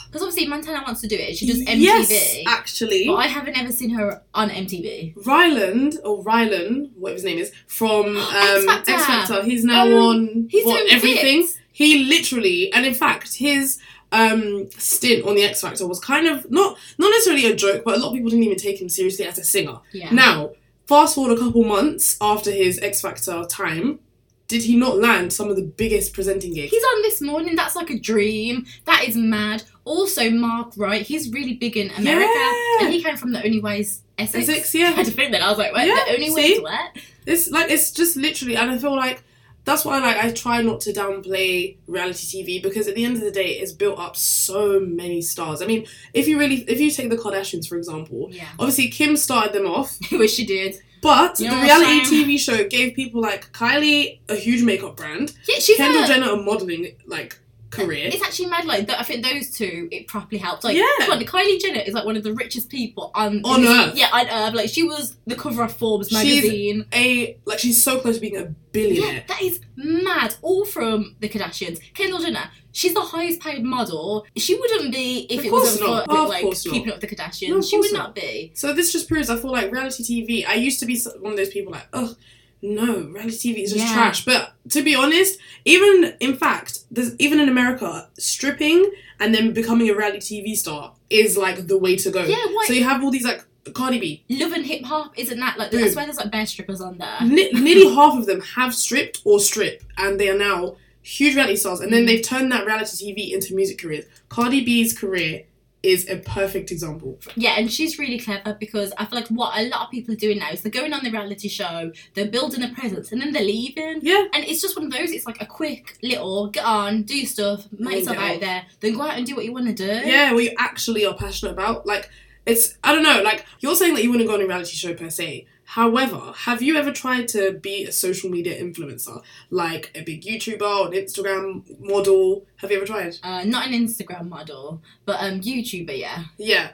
Because 0.09 0.23
obviously 0.23 0.47
Montana 0.47 0.83
wants 0.87 1.01
to 1.03 1.07
do 1.09 1.17
it. 1.17 1.37
She 1.37 1.47
does 1.47 1.61
MTV. 1.61 1.81
yes, 1.81 2.37
actually, 2.47 3.07
but 3.07 3.15
I 3.17 3.27
haven't 3.27 3.57
ever 3.59 3.71
seen 3.73 3.91
her 3.91 4.23
on 4.35 4.49
MTV. 4.49 5.15
Ryland 5.27 5.99
or 6.05 6.23
Rylan, 6.25 6.93
whatever 6.97 7.15
his 7.17 7.25
name 7.25 7.39
is, 7.39 7.53
from 7.67 8.07
um, 8.17 8.69
X 8.69 9.05
Factor. 9.07 9.43
He's 9.43 9.65
now 9.65 9.87
Um, 9.87 9.93
on 9.95 10.49
He's 10.51 10.65
what, 10.65 10.91
everything. 10.91 11.43
bits. 11.43 11.59
He 11.73 12.05
literally, 12.05 12.73
and 12.73 12.87
in 12.87 12.95
fact, 12.95 13.35
his 13.35 13.79
um 14.13 14.71
stint 14.79 15.27
on 15.27 15.35
the 15.35 15.43
X 15.43 15.61
Factor 15.61 15.87
was 15.89 15.99
kind 15.99 16.27
of 16.29 16.49
not 16.51 16.79
not 16.99 17.09
necessarily 17.11 17.47
a 17.47 17.55
joke, 17.57 17.83
but 17.85 17.97
a 17.97 17.99
lot 17.99 18.09
of 18.09 18.15
people 18.15 18.31
didn't 18.31 18.45
even 18.45 18.57
take 18.59 18.81
him 18.81 18.89
seriously 18.89 19.27
as 19.27 19.39
a 19.39 19.45
singer. 19.45 19.79
Yeah. 19.93 20.11
Now, 20.13 20.51
fast 20.87 21.15
forward 21.15 21.37
a 21.37 21.41
couple 21.41 21.65
months 21.65 22.17
after 22.21 22.51
his 22.51 22.79
X 22.81 23.01
Factor 23.01 23.45
time, 23.49 23.99
did 24.47 24.63
he 24.63 24.77
not 24.77 24.99
land 24.99 25.33
some 25.33 25.49
of 25.49 25.57
the 25.57 25.63
biggest 25.63 26.13
presenting 26.13 26.53
gigs? 26.55 26.71
He's 26.71 26.85
on 26.85 27.03
this 27.03 27.21
morning. 27.23 27.57
That's 27.57 27.75
like 27.77 27.91
a 27.91 27.99
dream. 27.99 28.67
That 28.85 29.05
is 29.09 29.17
mad. 29.17 29.63
Also, 29.85 30.31
Mark 30.31 30.75
Wright. 30.77 31.03
He's 31.03 31.31
really 31.33 31.55
big 31.55 31.77
in 31.77 31.91
America, 31.91 32.31
Yeah. 32.35 32.85
and 32.85 32.93
he 32.93 33.03
came 33.03 33.17
from 33.17 33.33
the 33.33 33.43
Only 33.45 33.61
Ways 33.61 34.03
Essex. 34.19 34.49
Essex, 34.49 34.75
yeah. 34.75 34.87
I 34.89 34.91
had 34.91 35.07
to 35.07 35.13
think 35.13 35.33
that. 35.33 35.43
I 35.43 35.49
was 35.49 35.59
like, 35.59 35.73
wait, 35.75 35.89
Yeah, 35.89 35.95
the 36.07 36.13
Only 36.13 36.29
see? 36.29 36.35
Ways 36.35 36.61
what? 36.61 36.91
It's 37.27 37.51
like 37.51 37.71
it's 37.71 37.91
just 37.91 38.17
literally, 38.17 38.57
and 38.57 38.71
I 38.71 38.77
feel 38.79 38.95
like 38.95 39.23
that's 39.65 39.85
why 39.85 39.99
like 39.99 40.17
I 40.17 40.31
try 40.31 40.61
not 40.63 40.81
to 40.83 40.93
downplay 40.93 41.77
reality 41.87 42.43
TV 42.45 42.63
because 42.63 42.87
at 42.89 42.95
the 42.95 43.05
end 43.05 43.17
of 43.17 43.23
the 43.23 43.31
day, 43.31 43.53
it's 43.59 43.73
built 43.73 43.99
up 43.99 44.17
so 44.17 44.79
many 44.81 45.23
stars. 45.23 45.63
I 45.63 45.67
mean, 45.67 45.87
if 46.13 46.29
you 46.29 46.39
really, 46.39 46.57
if 46.69 46.81
you 46.81 46.91
take 46.91 47.11
the 47.11 47.17
Kardashians 47.17 47.67
for 47.69 47.77
example, 47.77 48.29
Yeah. 48.31 48.49
obviously 48.59 48.89
Kim 48.89 49.17
started 49.17 49.53
them 49.53 49.67
off, 49.67 49.97
I 50.13 50.17
wish 50.17 50.35
she 50.35 50.45
did. 50.47 50.77
but 51.03 51.39
You 51.41 51.49
the 51.51 51.57
know 51.57 51.63
what 51.63 51.81
reality 51.81 52.25
TV 52.25 52.39
show 52.39 52.67
gave 52.69 52.95
people 52.95 53.21
like 53.21 53.53
Kylie 53.53 54.19
a 54.29 54.35
huge 54.37 54.63
makeup 54.63 54.97
brand, 54.97 55.33
Yeah, 55.49 55.59
she's 55.61 55.77
Kendall 55.77 56.05
a, 56.05 56.07
Jenner 56.07 56.31
a 56.33 56.37
modeling 56.37 56.97
like 57.07 57.39
career. 57.75 58.09
It's 58.13 58.23
actually 58.23 58.47
mad. 58.51 58.65
Like 58.65 58.89
I 58.91 59.03
think 59.03 59.25
those 59.25 59.51
two, 59.51 59.89
it 59.91 60.07
properly 60.09 60.39
helped. 60.39 60.65
Like, 60.65 60.77
Yeah. 60.77 60.85
come 61.01 61.13
on, 61.19 61.25
Kylie 61.25 61.61
Jenner 61.61 61.81
is 61.81 61.95
like 61.95 62.05
one 62.05 62.17
of 62.17 62.23
the 62.23 62.33
richest 62.35 62.69
people 62.71 63.11
on 63.15 63.41
On 63.45 63.63
in- 63.63 63.67
Earth. 63.69 63.97
Yeah, 63.97 64.09
on 64.13 64.27
Earth. 64.29 64.55
Like 64.55 64.71
she 64.71 64.83
was 64.83 65.17
the 65.27 65.35
cover 65.37 65.63
of 65.65 65.77
Forbes 65.77 66.09
She's 66.09 66.19
magazine. 66.43 66.87
A 66.95 67.37
like 67.45 67.59
she's 67.59 67.83
so 67.83 67.99
close 67.99 68.17
to 68.17 68.21
being 68.21 68.37
a 68.37 68.47
billionaire. 68.73 69.15
Yeah, 69.15 69.23
that 69.29 69.43
is 69.43 69.61
mad. 69.77 70.35
All 70.43 70.65
from 70.65 71.17
the 71.21 71.29
Kardashians. 71.29 71.79
Kendall 71.95 72.19
Jenner, 72.21 72.51
she's 72.73 72.95
the 72.95 73.01
highest 73.01 73.41
paid 73.41 73.63
model. 73.65 74.27
She 74.37 74.55
wouldn't 74.59 74.93
be 74.93 75.27
if 75.31 75.41
Of 75.41 75.45
it 75.47 75.53
wasn't 75.53 75.89
not. 75.89 76.07
for 76.07 76.29
like 76.29 76.43
course 76.43 76.65
not. 76.67 76.73
keeping 76.73 76.91
up 76.93 77.01
with 77.01 77.09
the 77.09 77.17
Kardashians. 77.17 77.49
No, 77.51 77.61
she 77.63 77.79
would 77.79 77.93
not, 77.93 77.99
not. 78.09 78.15
be. 78.15 78.53
So 78.55 78.73
this 78.73 78.93
just 78.93 79.09
proves 79.09 79.31
I 79.31 79.37
feel 79.37 79.53
like 79.53 79.71
reality 79.73 80.03
TV. 80.03 80.47
I 80.47 80.55
used 80.55 80.81
to 80.81 80.87
be 80.87 80.99
one 81.21 81.33
of 81.33 81.37
those 81.39 81.51
people 81.51 81.73
like, 81.73 81.87
ugh, 81.93 82.17
no, 82.65 83.01
reality 83.17 83.53
TV 83.55 83.63
is 83.65 83.73
just 83.73 83.85
Yeah. 83.85 83.93
trash. 83.95 84.25
But 84.25 84.55
to 84.71 84.83
be 84.83 84.95
honest, 84.95 85.39
even 85.65 86.15
in 86.21 86.35
fact, 86.37 86.81
there's 86.91 87.15
even 87.19 87.39
in 87.41 87.49
America, 87.49 88.09
stripping 88.19 88.91
and 89.21 89.35
then 89.35 89.53
becoming 89.53 89.89
a 89.91 89.95
reality 89.95 90.21
TV 90.43 90.57
star 90.57 90.95
is 91.11 91.37
like 91.37 91.67
the 91.67 91.79
way 91.79 91.95
to 91.97 92.11
go. 92.11 92.25
Yeah, 92.25 92.45
what? 92.55 92.67
So 92.67 92.73
you 92.73 92.85
have 92.85 93.05
all 93.05 93.11
these 93.11 93.25
like 93.25 93.45
Cardi 93.75 93.99
B. 93.99 94.25
Love 94.29 94.53
and 94.53 94.65
hip 94.67 94.85
hop 94.85 95.13
isn't 95.19 95.39
that 95.41 95.59
like? 95.59 95.71
Boom. 95.71 95.89
swear 95.91 96.05
there's 96.07 96.17
like 96.19 96.31
bare 96.31 96.47
strippers 96.47 96.81
on 96.81 96.99
there. 96.99 97.19
Ni- 97.23 97.51
nearly 97.53 97.95
half 97.99 98.17
of 98.19 98.27
them 98.27 98.41
have 98.57 98.75
stripped 98.75 99.21
or 99.25 99.39
strip, 99.41 99.83
and 99.99 100.19
they 100.19 100.29
are 100.31 100.39
now 100.39 100.77
huge 101.03 101.35
reality 101.35 101.57
stars. 101.57 101.81
And 101.81 101.89
Mm. 101.91 101.95
then 101.95 102.07
they've 102.07 102.23
turned 102.23 102.51
that 102.53 102.65
reality 102.67 102.97
TV 103.15 103.33
into 103.35 103.55
music 103.55 103.79
careers. 103.79 104.07
Cardi 104.31 104.65
B's 104.65 104.93
career 104.99 105.43
is 105.85 106.09
a 106.09 106.17
perfect 106.17 106.71
example. 106.71 107.21
Yeah, 107.37 107.57
and 107.59 107.71
she's 107.71 107.99
really 107.99 108.19
clever 108.19 108.57
because 108.59 108.93
I 108.97 109.05
feel 109.05 109.19
like 109.21 109.29
what 109.29 109.59
a 109.59 109.69
lot 109.69 109.83
of 109.83 109.91
people 109.91 110.15
are 110.15 110.19
doing 110.19 110.39
now 110.39 110.51
is 110.51 110.63
they're 110.63 110.73
going 110.73 110.93
on 110.93 111.05
the 111.05 111.11
reality 111.11 111.49
show, 111.49 111.93
they're 112.15 112.27
building 112.27 112.63
a 112.63 112.71
presence, 112.71 113.13
and 113.13 113.21
then 113.21 113.33
they're 113.33 113.43
leaving. 113.43 114.01
Yeah. 114.03 114.25
And 114.33 114.45
it's 114.45 114.63
just 114.63 114.77
one 114.77 114.87
of 114.87 114.93
those. 114.93 115.11
It's 115.11 115.27
like 115.27 115.43
a 115.43 115.47
quick 115.47 115.99
little 116.03 116.49
get 116.49 116.65
on, 116.65 117.03
do 117.03 117.17
your 117.17 117.27
stuff, 117.27 117.67
make 117.79 117.99
yourself 117.99 118.17
out 118.17 118.41
there, 118.41 118.65
then 118.81 118.95
go 118.95 119.03
out 119.03 119.19
and 119.19 119.27
do 119.27 119.37
what 119.37 119.45
you 119.45 119.53
want 119.53 119.67
to 119.67 119.75
do. 119.75 120.09
Yeah, 120.09 120.33
what 120.33 120.45
you 120.45 120.55
actually 120.59 121.05
are 121.05 121.15
passionate 121.15 121.53
about. 121.53 121.87
Like, 121.87 122.11
it's, 122.47 122.77
I 122.83 122.95
don't 122.95 123.03
know, 123.03 123.23
like, 123.23 123.45
you're 123.61 123.75
saying 123.75 123.95
that 123.95 124.03
you 124.03 124.11
wouldn't 124.11 124.29
go 124.29 124.35
on 124.35 124.41
a 124.41 124.47
reality 124.47 124.77
show 124.77 124.95
per 124.95 125.11
se. 125.11 125.47
However, 125.67 126.33
have 126.37 126.63
you 126.63 126.77
ever 126.77 126.93
tried 126.93 127.29
to 127.29 127.53
be 127.53 127.85
a 127.85 127.93
social 127.93 128.31
media 128.31 128.61
influencer? 128.63 129.23
Like 129.51 129.91
a 129.95 130.03
big 130.03 130.23
YouTuber 130.23 130.61
or 130.63 130.87
an 130.89 130.93
Instagram 130.93 131.81
model? 131.81 132.47
Have 132.57 132.71
you 132.71 132.77
ever 132.77 132.87
tried? 132.87 133.17
Uh, 133.23 133.45
not 133.45 133.67
an 133.67 133.73
Instagram 133.73 134.29
model, 134.29 134.83
but 135.05 135.17
um, 135.21 135.41
YouTuber. 135.41 135.99
Yeah. 135.99 136.25
Yeah. 136.37 136.71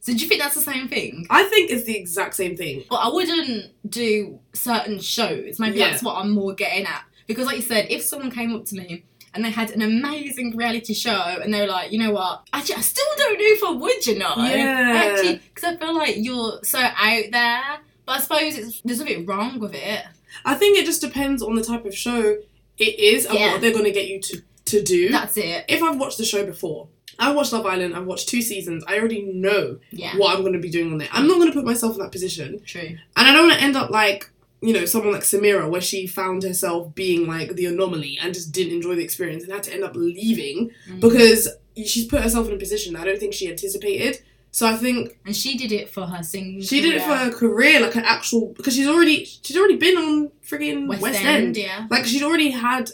So 0.00 0.12
do 0.12 0.18
you 0.18 0.28
think 0.28 0.42
that's 0.42 0.54
the 0.54 0.60
same 0.60 0.88
thing? 0.88 1.26
I 1.30 1.44
think 1.44 1.70
it's 1.70 1.84
the 1.84 1.96
exact 1.96 2.34
same 2.34 2.56
thing. 2.56 2.84
But 2.90 2.96
I 2.96 3.08
wouldn't 3.08 3.72
do 3.88 4.38
certain 4.52 5.00
shows. 5.00 5.58
Maybe 5.58 5.78
Yeah. 5.78 5.90
that's 5.90 6.02
what 6.02 6.16
I'm 6.16 6.30
more 6.32 6.52
getting 6.54 6.84
at. 6.84 7.04
Because, 7.26 7.46
like 7.46 7.56
you 7.56 7.62
said, 7.62 7.86
if 7.88 8.02
someone 8.02 8.30
came 8.30 8.54
up 8.54 8.66
to 8.66 8.74
me 8.76 9.04
and 9.32 9.42
they 9.42 9.50
had 9.50 9.70
an 9.70 9.80
amazing 9.80 10.54
reality 10.58 10.92
show 10.92 11.38
and 11.42 11.54
they 11.54 11.62
were 11.62 11.66
like, 11.68 11.90
you 11.90 11.98
know 11.98 12.10
what, 12.12 12.42
actually, 12.52 12.74
I 12.74 12.80
still 12.82 13.06
don't 13.16 13.38
know 13.38 13.44
if 13.46 13.64
I 13.64 13.70
would, 13.70 14.06
you 14.06 14.18
know. 14.18 14.34
Yeah. 14.36 15.10
Actually, 15.10 15.40
because 15.54 15.64
I 15.64 15.76
feel 15.78 15.94
like 15.96 16.16
you're 16.18 16.60
so 16.62 16.78
out 16.80 17.24
there. 17.32 17.62
But 18.06 18.12
I 18.18 18.20
suppose 18.20 18.58
it's, 18.58 18.80
there's 18.82 18.98
nothing 19.00 19.26
wrong 19.26 19.58
with 19.58 19.74
it. 19.74 20.04
I 20.44 20.54
think 20.54 20.78
it 20.78 20.84
just 20.84 21.00
depends 21.00 21.42
on 21.42 21.54
the 21.54 21.62
type 21.64 21.84
of 21.84 21.96
show 21.96 22.36
it 22.76 22.98
is 22.98 23.24
and 23.24 23.38
Yeah. 23.38 23.52
what 23.52 23.60
they're 23.60 23.72
going 23.72 23.84
to 23.84 23.92
get 23.92 24.08
you 24.08 24.20
to, 24.20 24.42
to 24.66 24.82
do. 24.82 25.10
That's 25.10 25.36
it. 25.36 25.64
if 25.68 25.82
I've 25.82 25.98
watched 25.98 26.18
the 26.18 26.24
show 26.24 26.44
before, 26.44 26.88
I've 27.18 27.36
watched 27.36 27.52
Love 27.52 27.64
Island, 27.66 27.94
I've 27.94 28.06
watched 28.06 28.28
two 28.28 28.42
seasons, 28.42 28.82
I 28.88 28.98
already 28.98 29.22
know 29.22 29.78
Yeah. 29.92 30.16
what 30.16 30.34
I'm 30.34 30.40
going 30.42 30.54
to 30.54 30.58
be 30.58 30.70
doing 30.70 30.90
on 30.92 30.98
there. 30.98 31.08
I'm 31.12 31.28
not 31.28 31.36
going 31.36 31.48
to 31.48 31.54
put 31.54 31.64
myself 31.64 31.94
in 31.94 32.00
that 32.02 32.10
position. 32.12 32.60
True. 32.64 32.80
And 32.80 32.98
I 33.28 33.32
don't 33.32 33.46
want 33.48 33.58
to 33.58 33.64
end 33.64 33.76
up 33.76 33.90
like, 33.90 34.28
you 34.60 34.72
know, 34.72 34.84
someone 34.86 35.12
like 35.12 35.22
Samira, 35.22 35.70
where 35.70 35.80
she 35.80 36.06
found 36.08 36.42
herself 36.42 36.94
being 36.94 37.26
like 37.28 37.54
the 37.54 37.66
anomaly 37.66 38.18
and 38.20 38.34
just 38.34 38.50
didn't 38.50 38.72
enjoy 38.72 38.96
the 38.96 39.04
experience 39.04 39.44
and 39.44 39.52
had 39.52 39.62
to 39.64 39.72
end 39.72 39.84
up 39.84 39.94
leaving 39.94 40.70
Mm. 40.90 41.00
because 41.00 41.48
she's 41.76 42.06
put 42.06 42.22
herself 42.22 42.48
in 42.48 42.54
a 42.54 42.58
position 42.58 42.94
that 42.94 43.02
I 43.02 43.04
don't 43.04 43.20
think 43.20 43.34
she 43.34 43.48
anticipated. 43.48 44.20
So 44.58 44.68
I 44.68 44.76
think 44.76 45.18
And 45.26 45.34
she 45.34 45.56
did 45.58 45.72
it 45.72 45.90
for 45.90 46.02
her 46.06 46.22
singing. 46.22 46.60
she 46.62 46.80
did 46.80 46.94
it 46.94 47.02
for 47.02 47.16
her 47.16 47.32
career, 47.32 47.80
like 47.80 47.96
an 47.96 48.04
actual 48.04 48.54
because 48.56 48.74
she's 48.76 48.86
already 48.86 49.24
she's 49.24 49.56
already 49.56 49.76
been 49.76 49.96
on 49.96 50.30
friggin' 50.48 50.86
West, 50.86 51.02
West, 51.02 51.20
End, 51.24 51.46
End. 51.46 51.56
yeah. 51.56 51.86
Like 51.90 52.04
she'd 52.04 52.22
already 52.22 52.50
had, 52.50 52.90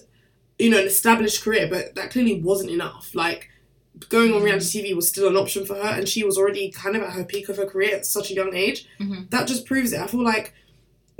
you 0.59 0.71
know, 0.71 0.79
an 0.79 0.87
established 0.87 1.43
career, 1.45 1.69
but 1.71 1.95
that 1.97 2.11
clearly 2.12 2.41
wasn't 2.41 2.71
enough. 2.71 3.11
Like 3.15 3.51
going 4.09 4.33
on 4.33 4.41
Mm. 4.41 4.45
reality 4.45 4.81
TV 4.83 4.97
was 4.97 5.07
still 5.07 5.29
an 5.29 5.37
option 5.37 5.67
for 5.67 5.75
her, 5.75 5.91
and 5.99 6.09
she 6.09 6.25
was 6.25 6.39
already 6.39 6.71
kind 6.71 6.97
of 6.97 7.03
at 7.03 7.12
her 7.12 7.25
peak 7.25 7.51
of 7.51 7.59
her 7.59 7.67
career 7.67 7.95
at 7.97 8.07
such 8.07 8.31
a 8.31 8.35
young 8.35 8.55
age. 8.55 8.87
Mhm. 8.99 9.29
That 9.29 9.47
just 9.47 9.67
proves 9.67 9.93
it. 9.93 10.01
I 10.01 10.07
feel 10.07 10.25
like 10.25 10.55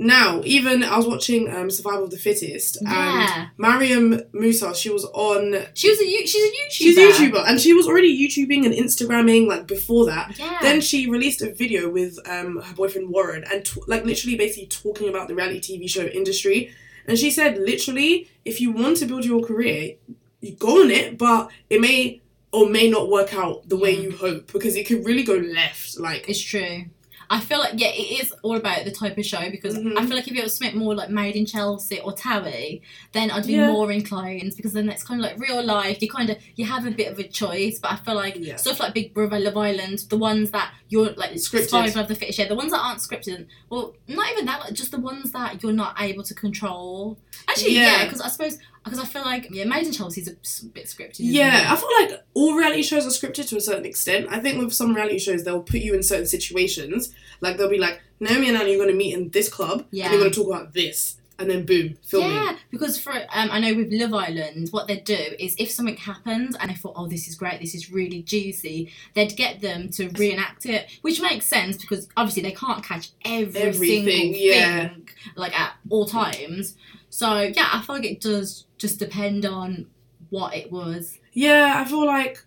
now, 0.01 0.41
even 0.43 0.83
I 0.83 0.97
was 0.97 1.07
watching 1.07 1.49
um, 1.55 1.69
Survival 1.69 2.05
of 2.05 2.09
the 2.11 2.17
Fittest, 2.17 2.77
Yeah. 2.81 3.41
and 3.41 3.49
Mariam 3.57 4.19
Musa, 4.33 4.73
she 4.75 4.89
was 4.89 5.05
on. 5.05 5.55
She 5.75 5.89
was 5.89 5.99
a 5.99 6.25
she's 6.25 6.43
a 6.43 6.47
YouTuber. 6.47 6.71
She's 6.71 6.97
a 6.97 7.01
YouTuber, 7.01 7.43
and 7.47 7.59
she 7.61 7.73
was 7.73 7.85
already 7.87 8.11
YouTubing 8.27 8.65
and 8.65 8.73
Instagramming 8.73 9.47
like 9.47 9.67
before 9.67 10.05
that. 10.07 10.37
Yeah. 10.39 10.57
Then 10.61 10.81
she 10.81 11.07
released 11.09 11.41
a 11.41 11.53
video 11.53 11.89
with 11.89 12.17
um, 12.27 12.61
her 12.61 12.73
boyfriend 12.75 13.09
Warren 13.09 13.43
and 13.51 13.63
t- 13.63 13.81
like 13.87 14.03
literally 14.05 14.35
basically 14.37 14.67
talking 14.67 15.07
about 15.07 15.27
the 15.27 15.35
reality 15.35 15.77
TV 15.77 15.89
show 15.89 16.05
industry. 16.05 16.71
And 17.07 17.17
she 17.17 17.31
said, 17.31 17.57
literally, 17.57 18.29
if 18.45 18.61
you 18.61 18.71
want 18.71 18.97
to 18.97 19.05
build 19.05 19.25
your 19.25 19.41
career, 19.43 19.95
you 20.41 20.55
go 20.55 20.81
on 20.83 20.91
it, 20.91 21.17
but 21.17 21.49
it 21.69 21.79
may 21.81 22.21
or 22.51 22.69
may 22.69 22.89
not 22.89 23.09
work 23.09 23.33
out 23.33 23.67
the 23.69 23.77
way 23.77 23.91
you 23.91 24.11
hope 24.11 24.51
because 24.51 24.75
it 24.75 24.85
could 24.85 25.05
really 25.05 25.23
go 25.23 25.35
left. 25.35 25.99
Like, 25.99 26.27
It's 26.29 26.39
true. 26.41 26.85
I 27.33 27.39
feel 27.39 27.59
like 27.59 27.79
yeah, 27.79 27.87
it 27.87 28.21
is 28.21 28.33
all 28.43 28.57
about 28.57 28.83
the 28.83 28.91
type 28.91 29.17
of 29.17 29.25
show 29.25 29.49
because 29.49 29.75
Mhm. 29.77 29.97
I 29.97 30.05
feel 30.05 30.17
like 30.17 30.27
if 30.27 30.35
it 30.35 30.43
was 30.43 30.53
something 30.57 30.77
more 30.77 30.93
like 30.93 31.09
Made 31.09 31.37
in 31.37 31.45
Chelsea 31.45 31.97
or 32.01 32.11
Towie, 32.13 32.81
then 33.13 33.31
I'd 33.31 33.47
be 33.47 33.53
Yeah. 33.53 33.71
more 33.71 33.89
inclined 33.89 34.53
because 34.57 34.73
then 34.73 34.89
it's 34.89 35.01
kind 35.03 35.23
of 35.23 35.31
like 35.31 35.39
real 35.39 35.63
life. 35.63 36.01
You 36.01 36.09
kind 36.09 36.29
of 36.29 36.37
you 36.57 36.65
have 36.65 36.85
a 36.85 36.91
bit 36.91 37.09
of 37.09 37.17
a 37.19 37.23
choice, 37.23 37.79
but 37.79 37.93
I 37.93 37.95
feel 37.95 38.15
like 38.15 38.35
Yeah. 38.37 38.57
stuff 38.57 38.81
like 38.81 38.93
Big 38.93 39.13
Brother, 39.13 39.39
Love 39.39 39.55
Island, 39.55 39.99
the 40.09 40.17
ones 40.17 40.51
that 40.51 40.73
you're 40.89 41.13
like 41.13 41.31
Scripted. 41.35 41.95
Of 41.95 42.07
the 42.09 42.15
Fittest, 42.15 42.37
yeah, 42.37 42.49
the 42.49 42.55
ones 42.55 42.71
that 42.73 42.79
aren't 42.79 42.99
scripted. 42.99 43.47
Well, 43.69 43.95
not 44.09 44.29
even 44.33 44.45
that, 44.47 44.59
like 44.59 44.73
just 44.73 44.91
the 44.91 44.99
ones 44.99 45.31
that 45.31 45.63
you're 45.63 45.71
not 45.71 45.95
able 46.01 46.23
to 46.23 46.33
control. 46.33 47.17
Actually, 47.47 47.75
yeah, 47.75 47.99
Yeah. 47.99 48.03
because 48.05 48.19
I 48.21 48.27
suppose 48.27 48.57
because 48.83 48.99
I 48.99 49.05
feel 49.05 49.21
like 49.23 49.47
yeah, 49.51 49.65
Made 49.65 49.85
in 49.85 49.91
Chelsea's 49.93 50.27
a 50.27 50.65
bit 50.67 50.85
scripted. 50.85 51.17
yeah, 51.19 51.67
I 51.69 51.75
feel 51.75 51.89
like 52.01 52.23
all 52.33 52.55
reality 52.55 52.81
shows 52.83 53.05
are 53.05 53.09
scripted 53.09 53.47
to 53.49 53.57
a 53.57 53.61
certain 53.61 53.85
extent. 53.85 54.27
I 54.29 54.39
think 54.39 54.61
with 54.61 54.73
some 54.73 54.93
reality 54.95 55.19
shows, 55.19 55.43
they'll 55.43 55.61
put 55.63 55.81
you 55.81 55.93
in 55.93 56.03
certain 56.03 56.25
situations. 56.27 57.13
Like, 57.41 57.57
they'll 57.57 57.69
be 57.69 57.77
like, 57.77 58.01
Naomi 58.19 58.49
and 58.49 58.57
Nana, 58.57 58.69
you're 58.69 58.77
going 58.77 58.89
to 58.89 58.95
meet 58.95 59.13
in 59.13 59.29
this 59.29 59.49
club, 59.49 59.85
Yeah. 59.91 60.05
and 60.05 60.13
you're 60.13 60.21
going 60.21 60.31
to 60.31 60.37
talk 60.39 60.47
about 60.47 60.73
this. 60.73 61.17
And 61.39 61.49
then 61.49 61.65
boom, 61.65 61.97
filming. 62.03 62.29
Yeah, 62.33 62.55
because 62.69 62.99
for 63.01 63.13
um, 63.13 63.49
I 63.51 63.59
know 63.59 63.73
with 63.73 63.87
Love 63.91 64.13
Island, 64.13 64.67
what 64.69 64.87
they'd 64.87 65.03
do 65.03 65.17
is 65.39 65.55
if 65.57 65.71
something 65.71 65.97
happens 65.97 66.55
and 66.59 66.69
they 66.69 66.75
thought, 66.75 66.93
oh, 66.95 67.07
this 67.07 67.27
is 67.27 67.33
great, 67.33 67.59
this 67.59 67.73
is 67.73 67.91
really 67.91 68.21
juicy, 68.21 68.91
they'd 69.15 69.35
get 69.35 69.59
them 69.59 69.89
to 69.93 70.09
reenact 70.09 70.67
it, 70.67 70.87
which 71.01 71.19
makes 71.19 71.47
sense 71.47 71.77
because 71.77 72.07
obviously 72.15 72.43
they 72.43 72.51
can't 72.51 72.83
catch 72.83 73.09
every 73.25 73.59
Everything, 73.59 74.05
single 74.05 74.39
yeah. 74.39 74.89
thing 74.89 75.09
like 75.35 75.59
at 75.59 75.73
all 75.89 76.05
times. 76.05 76.75
So 77.13 77.41
yeah, 77.41 77.69
I 77.73 77.81
feel 77.81 77.95
like 77.97 78.05
it 78.05 78.21
does 78.21 78.65
just 78.77 78.97
depend 78.97 79.45
on 79.45 79.87
what 80.29 80.55
it 80.55 80.71
was. 80.71 81.19
Yeah, 81.33 81.73
I 81.75 81.85
feel 81.87 82.05
like 82.05 82.43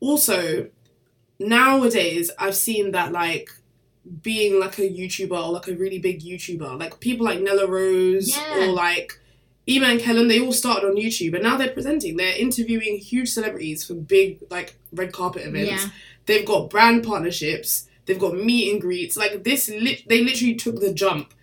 also 0.00 0.68
nowadays 1.38 2.30
I've 2.38 2.56
seen 2.56 2.92
that 2.92 3.12
like 3.12 3.50
being 4.22 4.58
like 4.58 4.78
a 4.78 4.88
YouTuber 4.88 5.32
or 5.32 5.52
like 5.52 5.68
a 5.68 5.74
really 5.74 5.98
big 5.98 6.22
YouTuber. 6.22 6.78
Like 6.80 6.98
people 7.00 7.26
like 7.26 7.40
Nella 7.40 7.66
Rose 7.66 8.36
Yeah. 8.36 8.60
or 8.68 8.72
like 8.72 9.20
Ema 9.68 9.86
and 9.88 10.00
Kellen, 10.00 10.28
they 10.28 10.40
all 10.40 10.52
started 10.52 10.86
on 10.86 10.96
YouTube 10.96 11.34
and 11.34 11.42
now 11.42 11.56
they're 11.56 11.68
presenting. 11.72 12.16
They're 12.16 12.36
interviewing 12.38 12.96
huge 12.98 13.28
celebrities 13.28 13.84
for 13.84 13.94
big 13.94 14.38
like 14.50 14.76
red 14.92 15.12
carpet 15.12 15.46
events. 15.46 15.84
Yeah. 15.84 15.90
They've 16.24 16.46
got 16.46 16.70
brand 16.70 17.04
partnerships. 17.04 17.86
They've 18.06 18.18
got 18.18 18.34
meet 18.34 18.72
and 18.72 18.80
greets. 18.80 19.16
Like 19.16 19.44
this, 19.44 19.68
lit- 19.68 20.08
they 20.08 20.24
literally 20.24 20.54
took 20.54 20.80
the 20.80 20.92
jump 20.94 21.34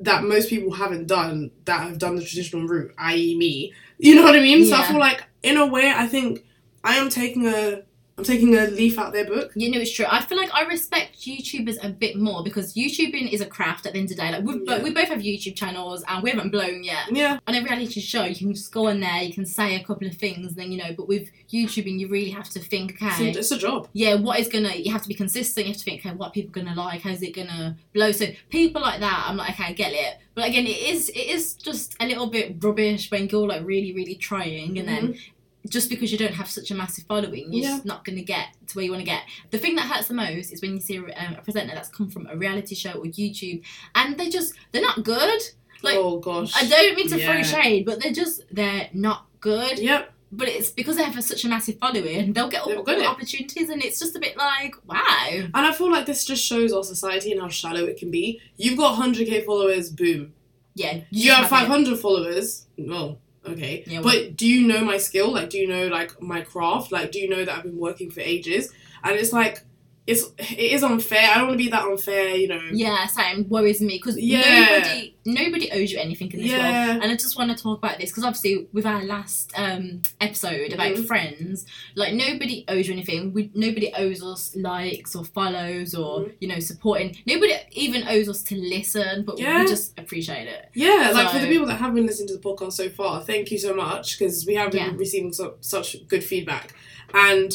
that 0.00 0.24
most 0.24 0.48
people 0.48 0.72
haven't 0.72 1.06
done 1.06 1.50
that 1.66 1.82
have 1.82 1.98
done 1.98 2.16
the 2.16 2.24
traditional 2.24 2.66
route, 2.66 2.92
i.e., 2.98 3.36
me. 3.36 3.72
You 3.98 4.16
know 4.16 4.22
what 4.22 4.34
I 4.34 4.40
mean? 4.40 4.64
So 4.64 4.76
I 4.76 4.84
feel 4.84 4.98
like, 4.98 5.24
in 5.42 5.56
a 5.56 5.66
way, 5.66 5.92
I 5.94 6.06
think 6.06 6.44
I 6.82 6.96
am 6.96 7.10
taking 7.10 7.46
a, 7.46 7.82
I'm 8.20 8.24
taking 8.26 8.54
a 8.54 8.66
leaf 8.66 8.98
out 8.98 9.14
their 9.14 9.24
book. 9.24 9.50
You 9.54 9.70
know, 9.70 9.78
it's 9.80 9.92
true. 9.92 10.04
I 10.06 10.20
feel 10.20 10.36
like 10.36 10.54
I 10.54 10.66
respect 10.66 11.20
YouTubers 11.20 11.82
a 11.82 11.88
bit 11.88 12.16
more 12.16 12.44
because 12.44 12.74
YouTubing 12.74 13.32
is 13.32 13.40
a 13.40 13.46
craft 13.46 13.86
at 13.86 13.94
the 13.94 13.98
end 13.98 14.10
of 14.10 14.16
the 14.16 14.22
day. 14.22 14.30
Like, 14.30 14.44
we 14.44 14.60
Yeah. 14.66 14.82
we 14.82 14.90
both 14.90 15.08
have 15.08 15.20
YouTube 15.20 15.56
channels 15.56 16.04
and 16.06 16.22
we 16.22 16.28
haven't 16.28 16.50
blown 16.50 16.84
yet. 16.84 17.10
Yeah, 17.10 17.38
On 17.46 17.54
a 17.54 17.62
reality 17.62 18.00
show, 18.00 18.24
you 18.24 18.34
can 18.36 18.52
just 18.52 18.72
go 18.72 18.88
on 18.88 19.00
there, 19.00 19.22
you 19.22 19.32
can 19.32 19.46
say 19.46 19.74
a 19.74 19.82
couple 19.82 20.06
of 20.06 20.16
things, 20.16 20.54
then, 20.54 20.70
you 20.70 20.76
know, 20.76 20.92
but 20.94 21.08
with 21.08 21.30
YouTubing, 21.50 21.98
you 21.98 22.08
really 22.08 22.30
have 22.30 22.50
to 22.50 22.58
think, 22.58 22.92
it's, 22.92 23.02
okay, 23.02 23.30
a, 23.30 23.38
it's 23.38 23.50
a 23.52 23.56
job. 23.58 23.88
yeah, 23.94 24.16
what 24.16 24.38
is 24.38 24.48
gonna, 24.48 24.74
you 24.74 24.92
have 24.92 25.02
to 25.02 25.08
be 25.08 25.14
consistent, 25.14 25.66
you 25.66 25.72
have 25.72 25.78
to 25.78 25.84
think, 25.84 26.04
okay, 26.04 26.14
what 26.14 26.28
are 26.28 26.32
people 26.32 26.50
gonna 26.50 26.74
like, 26.74 27.00
how's 27.00 27.22
it 27.22 27.34
gonna 27.34 27.78
blow? 27.94 28.12
So 28.12 28.26
people 28.50 28.82
like 28.82 29.00
that, 29.00 29.24
I'm 29.26 29.38
like, 29.38 29.52
okay, 29.52 29.64
I 29.64 29.72
get 29.72 29.94
it. 29.94 30.18
But 30.34 30.46
again, 30.48 30.66
it 30.66 30.76
is, 30.76 31.08
it 31.08 31.18
is 31.18 31.54
just 31.54 31.96
a 32.00 32.06
little 32.06 32.28
bit 32.28 32.62
rubbish 32.62 33.10
when 33.10 33.28
you're 33.30 33.48
like 33.48 33.64
really, 33.64 33.94
really 33.94 34.16
trying 34.16 34.78
and 34.78 34.86
then 34.86 35.08
mm-hmm. 35.08 35.30
Just 35.68 35.90
because 35.90 36.10
you 36.10 36.18
don't 36.18 36.34
have 36.34 36.48
such 36.50 36.70
a 36.70 36.74
massive 36.74 37.04
following, 37.06 37.52
you're 37.52 37.64
Yeah. 37.64 37.70
just 37.76 37.84
not 37.84 38.04
going 38.04 38.16
to 38.16 38.24
get 38.24 38.48
to 38.68 38.74
where 38.76 38.84
you 38.84 38.90
want 38.90 39.00
to 39.02 39.06
get. 39.06 39.22
The 39.50 39.58
thing 39.58 39.76
that 39.76 39.86
hurts 39.86 40.08
the 40.08 40.14
most 40.14 40.52
is 40.52 40.62
when 40.62 40.72
you 40.74 40.80
see 40.80 40.96
a, 40.96 41.00
um, 41.02 41.34
a 41.38 41.42
presenter 41.42 41.74
that's 41.74 41.88
come 41.90 42.08
from 42.10 42.26
a 42.28 42.36
reality 42.36 42.74
show 42.74 42.92
or 42.92 43.04
YouTube, 43.04 43.62
and 43.94 44.18
they 44.18 44.28
just 44.30 44.54
they're 44.72 44.82
not 44.82 45.04
good. 45.04 45.42
Like 45.82 45.96
oh 45.96 46.18
gosh. 46.18 46.52
I 46.56 46.68
don't 46.68 46.94
mean 46.96 47.08
to 47.08 47.18
Yeah. 47.18 47.32
throw 47.32 47.42
shade, 47.42 47.84
but 47.86 48.02
they're 48.02 48.12
just 48.12 48.42
they're 48.50 48.88
not 48.92 49.26
good. 49.40 49.78
Yep. 49.78 50.12
But 50.32 50.48
it's 50.48 50.70
because 50.70 50.96
they 50.96 51.02
have 51.02 51.18
a, 51.18 51.22
such 51.22 51.44
a 51.44 51.48
massive 51.48 51.78
following, 51.78 52.32
they'll 52.32 52.48
get 52.48 52.62
all, 52.62 52.68
They've 52.68 52.84
got 52.84 52.94
all 52.96 53.00
it. 53.02 53.06
opportunities, 53.08 53.68
and 53.68 53.82
it's 53.84 53.98
just 53.98 54.14
a 54.14 54.20
bit 54.20 54.36
like 54.36 54.74
wow. 54.86 55.26
And 55.30 55.50
I 55.56 55.72
feel 55.72 55.90
like 55.90 56.06
this 56.06 56.24
just 56.24 56.44
shows 56.44 56.72
our 56.72 56.84
society 56.84 57.32
and 57.32 57.40
how 57.40 57.48
shallow 57.48 57.84
it 57.86 57.96
can 57.96 58.10
be. 58.12 58.40
You've 58.56 58.78
got 58.78 58.96
100k 58.96 59.44
followers, 59.44 59.90
boom. 59.90 60.32
Yeah, 60.76 61.00
You 61.10 61.32
have 61.32 61.46
it. 61.46 61.48
500 61.48 61.98
followers, 61.98 62.66
well, 62.78 63.18
okay. 63.46 63.84
Yeah, 63.86 64.00
but 64.00 64.36
do 64.36 64.46
you 64.46 64.66
know 64.66 64.84
my 64.84 64.98
skill? 64.98 65.32
Like, 65.32 65.50
do 65.50 65.58
you 65.58 65.68
know 65.68 65.86
like 65.88 66.20
my 66.20 66.42
craft? 66.42 66.92
Like, 66.92 67.12
do 67.12 67.18
you 67.18 67.28
know 67.28 67.44
that 67.44 67.58
I've 67.58 67.64
been 67.64 67.78
working 67.78 68.10
for 68.10 68.20
ages? 68.20 68.72
And 69.02 69.16
it's 69.16 69.32
like, 69.32 69.64
it's 70.06 70.24
it 70.38 70.58
is 70.58 70.82
unfair. 70.82 71.30
I 71.30 71.34
don't 71.38 71.48
want 71.48 71.58
to 71.58 71.64
be 71.64 71.70
that 71.70 71.84
unfair, 71.84 72.34
you 72.34 72.48
know. 72.48 72.60
Yeah, 72.72 73.06
same 73.06 73.48
worries 73.48 73.80
me 73.80 73.98
because 74.02 74.18
Yeah. 74.18 74.66
nobody 74.80 75.14
nobody 75.24 75.70
owes 75.72 75.92
you 75.92 75.98
anything 75.98 76.32
in 76.32 76.40
this 76.40 76.50
world. 76.50 77.02
And 77.02 77.04
I 77.04 77.12
just 77.14 77.38
want 77.38 77.56
to 77.56 77.62
talk 77.62 77.78
about 77.78 77.98
this 77.98 78.10
because 78.10 78.24
obviously 78.24 78.66
with 78.72 78.86
our 78.86 79.04
last 79.04 79.52
um, 79.56 80.02
episode 80.20 80.72
about 80.72 80.94
Mhm. 80.96 81.06
friends, 81.06 81.66
like 81.94 82.14
nobody 82.14 82.64
owes 82.68 82.88
you 82.88 82.94
anything. 82.94 83.32
We, 83.32 83.50
nobody 83.54 83.92
owes 83.94 84.22
us 84.24 84.56
likes 84.56 85.14
or 85.14 85.24
follows 85.24 85.94
or 85.94 86.20
Mhm. 86.22 86.32
you 86.40 86.48
know 86.48 86.58
supporting. 86.58 87.16
Nobody 87.26 87.52
even 87.72 88.08
owes 88.08 88.28
us 88.28 88.42
to 88.44 88.56
listen, 88.56 89.24
but 89.24 89.38
Yeah. 89.38 89.60
we 89.62 89.68
just 89.68 89.96
appreciate 89.98 90.48
it. 90.48 90.70
Yeah, 90.74 91.12
like 91.14 91.30
for 91.30 91.38
the 91.38 91.46
people 91.46 91.66
that 91.66 91.76
have 91.76 91.94
been 91.94 92.06
listening 92.06 92.28
to 92.28 92.34
the 92.36 92.40
podcast 92.42 92.72
so 92.72 92.88
far, 92.88 93.22
thank 93.22 93.50
you 93.52 93.58
so 93.58 93.74
much 93.74 94.18
because 94.18 94.44
we 94.46 94.54
have 94.54 94.72
been 94.72 94.80
Yeah. 94.86 94.96
receiving 94.96 95.32
so, 95.32 95.54
such 95.60 95.96
good 96.08 96.24
feedback. 96.24 96.74
And, 97.14 97.52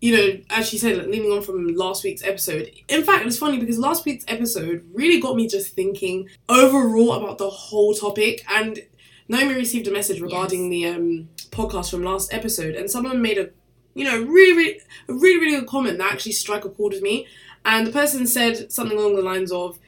you 0.00 0.16
know, 0.16 0.40
as 0.50 0.68
she 0.68 0.78
said, 0.78 0.96
like, 0.96 1.08
leaning 1.08 1.32
on 1.32 1.42
from 1.42 1.74
last 1.74 2.04
week's 2.04 2.22
episode, 2.22 2.70
in 2.88 3.02
fact, 3.02 3.26
it's 3.26 3.38
funny 3.38 3.58
because 3.58 3.78
last 3.78 4.04
week's 4.04 4.24
episode 4.28 4.88
really 4.92 5.20
got 5.20 5.34
me 5.34 5.48
just 5.48 5.74
thinking 5.74 6.28
overall 6.48 7.14
about 7.14 7.38
the 7.38 7.50
whole 7.50 7.94
topic. 7.94 8.44
And 8.48 8.80
Naomi 9.28 9.54
received 9.54 9.88
a 9.88 9.92
message 9.92 10.20
regarding 10.20 10.70
the 10.70 10.86
um, 10.86 11.28
podcast 11.50 11.90
from 11.90 12.04
last 12.04 12.32
episode, 12.32 12.74
and 12.74 12.90
someone 12.90 13.20
made 13.20 13.38
a, 13.38 13.50
you 13.94 14.04
know, 14.04 14.22
really, 14.22 14.56
really, 14.56 14.80
a 15.08 15.12
really, 15.14 15.40
really 15.40 15.60
good 15.60 15.68
comment 15.68 15.98
that 15.98 16.12
actually 16.12 16.32
struck 16.32 16.64
a 16.64 16.70
chord 16.70 16.92
with 16.92 17.02
me. 17.02 17.26
And 17.64 17.86
the 17.86 17.92
person 17.92 18.26
said 18.26 18.70
something 18.70 18.96
along 18.96 19.16
the 19.16 19.22
lines 19.22 19.50
of, 19.50 19.78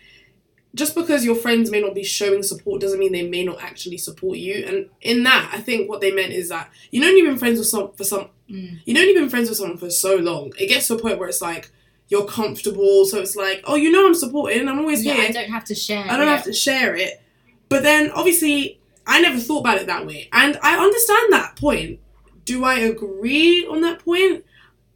just 0.74 0.94
because 0.94 1.24
your 1.24 1.34
friends 1.34 1.70
may 1.70 1.80
not 1.80 1.94
be 1.94 2.04
showing 2.04 2.42
support 2.42 2.80
doesn't 2.80 2.98
mean 2.98 3.12
they 3.12 3.28
may 3.28 3.44
not 3.44 3.62
actually 3.62 3.98
support 3.98 4.38
you. 4.38 4.64
And 4.66 4.88
in 5.00 5.22
that, 5.24 5.50
I 5.52 5.60
think 5.60 5.88
what 5.88 6.00
they 6.00 6.12
meant 6.12 6.32
is 6.32 6.48
that 6.48 6.70
you 6.90 7.00
know 7.00 7.08
you've 7.08 7.28
been 7.28 7.38
friends 7.38 7.58
with 7.58 7.68
some 7.68 7.92
for 7.92 8.04
some 8.04 8.28
Mm. 8.50 8.80
you 8.84 8.94
know 8.94 9.00
you've 9.00 9.16
been 9.16 9.28
friends 9.30 9.48
with 9.48 9.58
someone 9.58 9.78
for 9.78 9.90
so 9.90 10.16
long. 10.16 10.52
It 10.58 10.66
gets 10.66 10.88
to 10.88 10.94
a 10.94 10.98
point 10.98 11.18
where 11.18 11.28
it's 11.28 11.40
like 11.42 11.70
you're 12.08 12.26
comfortable, 12.26 13.04
so 13.04 13.20
it's 13.20 13.36
like, 13.36 13.62
oh, 13.64 13.76
you 13.76 13.90
know 13.92 14.04
I'm 14.06 14.14
supporting, 14.14 14.66
I'm 14.68 14.80
always 14.80 15.04
Yeah, 15.04 15.14
here. 15.14 15.28
I 15.28 15.32
don't 15.32 15.50
have 15.50 15.64
to 15.66 15.74
share. 15.74 16.04
I 16.10 16.16
don't 16.16 16.26
it. 16.26 16.32
have 16.32 16.44
to 16.44 16.52
share 16.52 16.96
it. 16.96 17.22
But 17.68 17.84
then 17.84 18.10
obviously 18.10 18.80
I 19.06 19.20
never 19.20 19.38
thought 19.38 19.60
about 19.60 19.78
it 19.78 19.86
that 19.86 20.06
way. 20.06 20.28
And 20.32 20.58
I 20.62 20.76
understand 20.76 21.32
that 21.32 21.56
point. 21.56 22.00
Do 22.44 22.64
I 22.64 22.80
agree 22.80 23.64
on 23.70 23.80
that 23.82 24.00
point? 24.04 24.44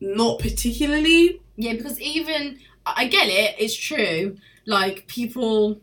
Not 0.00 0.40
particularly. 0.40 1.40
Yeah, 1.56 1.74
because 1.74 2.00
even 2.00 2.58
I 2.84 3.04
I 3.04 3.06
get 3.08 3.28
it. 3.28 3.54
It's 3.58 3.74
true. 3.76 4.36
Like 4.66 5.06
people, 5.06 5.80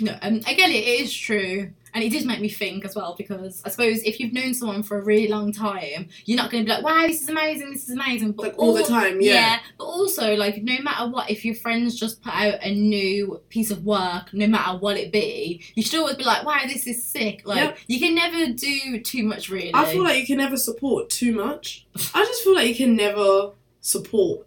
no, 0.00 0.12
um, 0.22 0.40
I 0.46 0.54
get 0.54 0.70
it. 0.70 0.76
It 0.76 1.00
is 1.02 1.12
true, 1.14 1.72
and 1.96 2.04
it 2.04 2.10
did 2.10 2.26
make 2.26 2.40
me 2.42 2.50
think 2.50 2.84
as 2.84 2.94
well. 2.94 3.14
Because 3.16 3.62
I 3.64 3.70
suppose 3.70 4.02
if 4.02 4.20
you've 4.20 4.34
known 4.34 4.52
someone 4.52 4.82
for 4.82 4.98
a 4.98 5.02
really 5.02 5.28
long 5.28 5.50
time, 5.50 6.08
you're 6.26 6.36
not 6.36 6.50
going 6.50 6.62
to 6.64 6.68
be 6.68 6.72
like, 6.76 6.84
"Wow, 6.84 7.06
this 7.06 7.22
is 7.22 7.28
amazing. 7.30 7.72
This 7.72 7.84
is 7.84 7.90
amazing." 7.90 8.32
But 8.32 8.42
Like 8.48 8.58
all 8.58 8.74
the 8.74 8.80
al- 8.82 8.86
time, 8.86 9.20
yeah. 9.22 9.60
but 9.78 9.84
also 9.84 10.34
like 10.36 10.62
no 10.62 10.76
matter 10.82 11.08
what, 11.08 11.30
if 11.30 11.42
your 11.44 11.54
friends 11.54 11.98
just 11.98 12.20
put 12.22 12.34
out 12.34 12.58
a 12.62 12.74
new 12.74 13.40
piece 13.48 13.70
of 13.70 13.84
work, 13.86 14.32
no 14.34 14.46
matter 14.46 14.76
what 14.78 14.98
it 14.98 15.10
be, 15.10 15.62
you 15.74 15.82
should 15.82 15.98
always 16.00 16.16
be 16.16 16.24
like, 16.24 16.44
"Wow, 16.44 16.60
this 16.66 16.86
is 16.86 17.02
sick." 17.02 17.42
Like 17.46 17.56
Yep. 17.58 17.78
you 17.88 17.98
can 17.98 18.14
never 18.14 18.52
do 18.52 19.00
too 19.00 19.22
much, 19.22 19.48
really. 19.48 19.70
I 19.74 19.90
feel 19.90 20.04
like 20.04 20.20
you 20.20 20.26
can 20.26 20.36
never 20.36 20.58
support 20.58 21.08
too 21.08 21.32
much. 21.32 21.86
I 22.14 22.24
just 22.26 22.44
feel 22.44 22.54
like 22.54 22.68
you 22.68 22.74
can 22.74 22.94
never 22.94 23.52
support 23.80 24.46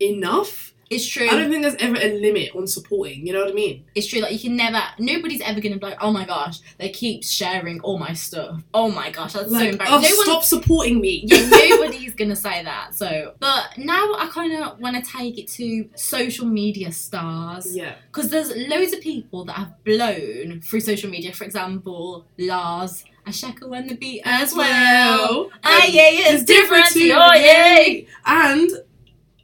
enough. 0.00 0.72
It's 0.90 1.06
true. 1.06 1.28
I 1.28 1.36
don't 1.36 1.50
think 1.50 1.62
there's 1.62 1.74
ever 1.76 1.96
a 1.96 2.18
limit 2.18 2.54
on 2.56 2.66
supporting. 2.66 3.26
You 3.26 3.32
know 3.34 3.40
what 3.40 3.50
I 3.50 3.54
mean? 3.54 3.84
It's 3.94 4.06
true, 4.06 4.20
like 4.20 4.32
you 4.32 4.38
can 4.38 4.56
never 4.56 4.80
nobody's 4.98 5.40
ever 5.42 5.60
gonna 5.60 5.76
be 5.76 5.86
like, 5.86 5.98
oh 6.00 6.10
my 6.12 6.24
gosh, 6.24 6.60
they 6.78 6.88
keep 6.90 7.22
sharing 7.24 7.80
all 7.80 7.98
my 7.98 8.12
stuff. 8.14 8.62
Oh 8.72 8.90
my 8.90 9.10
gosh, 9.10 9.34
that's 9.34 9.48
so 9.50 9.54
Like, 9.54 9.72
embarrassing. 9.72 9.96
oh, 9.98 10.08
no 10.10 10.16
one 10.16 10.24
stop 10.26 10.44
supporting 10.44 11.00
me. 11.00 11.24
yeah, 11.26 11.48
nobody's 11.70 12.14
gonna 12.14 12.36
say 12.36 12.62
that. 12.64 12.94
So 12.94 13.34
but 13.38 13.76
now 13.76 14.14
I 14.14 14.30
kinda 14.32 14.76
wanna 14.80 15.02
take 15.02 15.38
it 15.38 15.48
to 15.48 15.88
social 15.94 16.46
media 16.46 16.90
stars. 16.92 17.76
yeah. 17.76 17.94
Because 18.10 18.30
there's 18.30 18.54
loads 18.68 18.92
of 18.92 19.00
people 19.00 19.44
that 19.46 19.54
have 19.54 19.84
blown 19.84 20.60
through 20.62 20.80
social 20.80 21.10
media. 21.10 21.32
For 21.32 21.44
example, 21.44 22.24
Lars, 22.38 23.04
Asheka 23.26 23.76
and 23.76 23.90
the 23.90 23.94
beat 23.94 24.22
as 24.24 24.54
well. 24.54 25.50
Ah 25.62 25.84
Um, 25.84 25.90
yeah, 25.92 26.08
yeah, 26.10 26.32
it's 26.32 26.44
different 26.44 26.86
to 26.86 27.10
oh 27.12 27.34
yeah. 27.34 28.00
And 28.24 28.70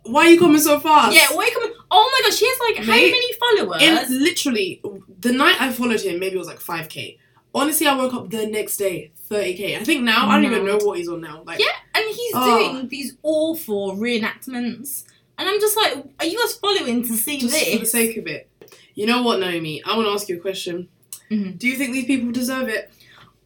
why 0.04 0.26
are 0.26 0.30
you 0.30 0.38
coming 0.38 0.60
so 0.60 0.78
fast? 0.80 1.14
Yeah, 1.14 1.28
why 1.36 1.44
are 1.44 1.46
you 1.48 1.52
coming? 1.54 1.72
Oh 1.90 2.10
my 2.12 2.28
gosh, 2.28 2.38
he 2.38 2.46
has 2.48 2.58
like 2.60 2.86
how 2.86 2.92
many 2.94 3.32
followers? 3.34 3.82
In 4.10 4.22
literally 4.22 4.80
the 5.20 5.32
night 5.32 5.56
I 5.60 5.72
followed 5.72 6.00
him, 6.00 6.18
maybe 6.20 6.36
it 6.36 6.38
was 6.38 6.48
like 6.48 6.60
five 6.60 6.88
k. 6.88 7.18
Honestly, 7.54 7.86
I 7.86 7.94
woke 7.96 8.12
up 8.14 8.30
the 8.30 8.46
next 8.46 8.76
day, 8.78 9.12
thirty 9.16 9.54
k. 9.54 9.76
I 9.76 9.84
think 9.84 10.02
now 10.02 10.28
I 10.28 10.34
don't 10.40 10.50
even 10.52 10.66
know 10.66 10.78
what 10.78 10.98
he's 10.98 11.08
on 11.08 11.20
now. 11.20 11.42
Like, 11.46 11.60
Yeah, 11.60 11.66
and 11.94 12.04
he's 12.14 12.32
Oh. 12.34 12.72
doing 12.72 12.88
these 12.88 13.16
awful 13.22 13.96
reenactments. 13.96 15.04
And 15.38 15.48
I'm 15.48 15.60
just 15.60 15.76
like, 15.76 16.04
are 16.20 16.26
you 16.26 16.38
guys 16.38 16.54
following 16.54 17.02
to 17.02 17.14
see 17.14 17.38
just 17.40 17.52
this? 17.54 17.72
for 17.74 17.78
the 17.80 17.86
sake 17.86 18.16
of 18.16 18.26
it. 18.26 18.48
You 18.94 19.06
know 19.06 19.22
what, 19.22 19.40
Naomi? 19.40 19.82
I 19.84 19.96
want 19.96 20.06
to 20.06 20.12
ask 20.12 20.28
you 20.28 20.36
a 20.36 20.40
question. 20.40 20.88
Mhm. 21.30 21.58
Do 21.58 21.66
you 21.66 21.74
think 21.76 21.92
these 21.92 22.04
people 22.04 22.30
deserve 22.30 22.68
it? 22.68 22.92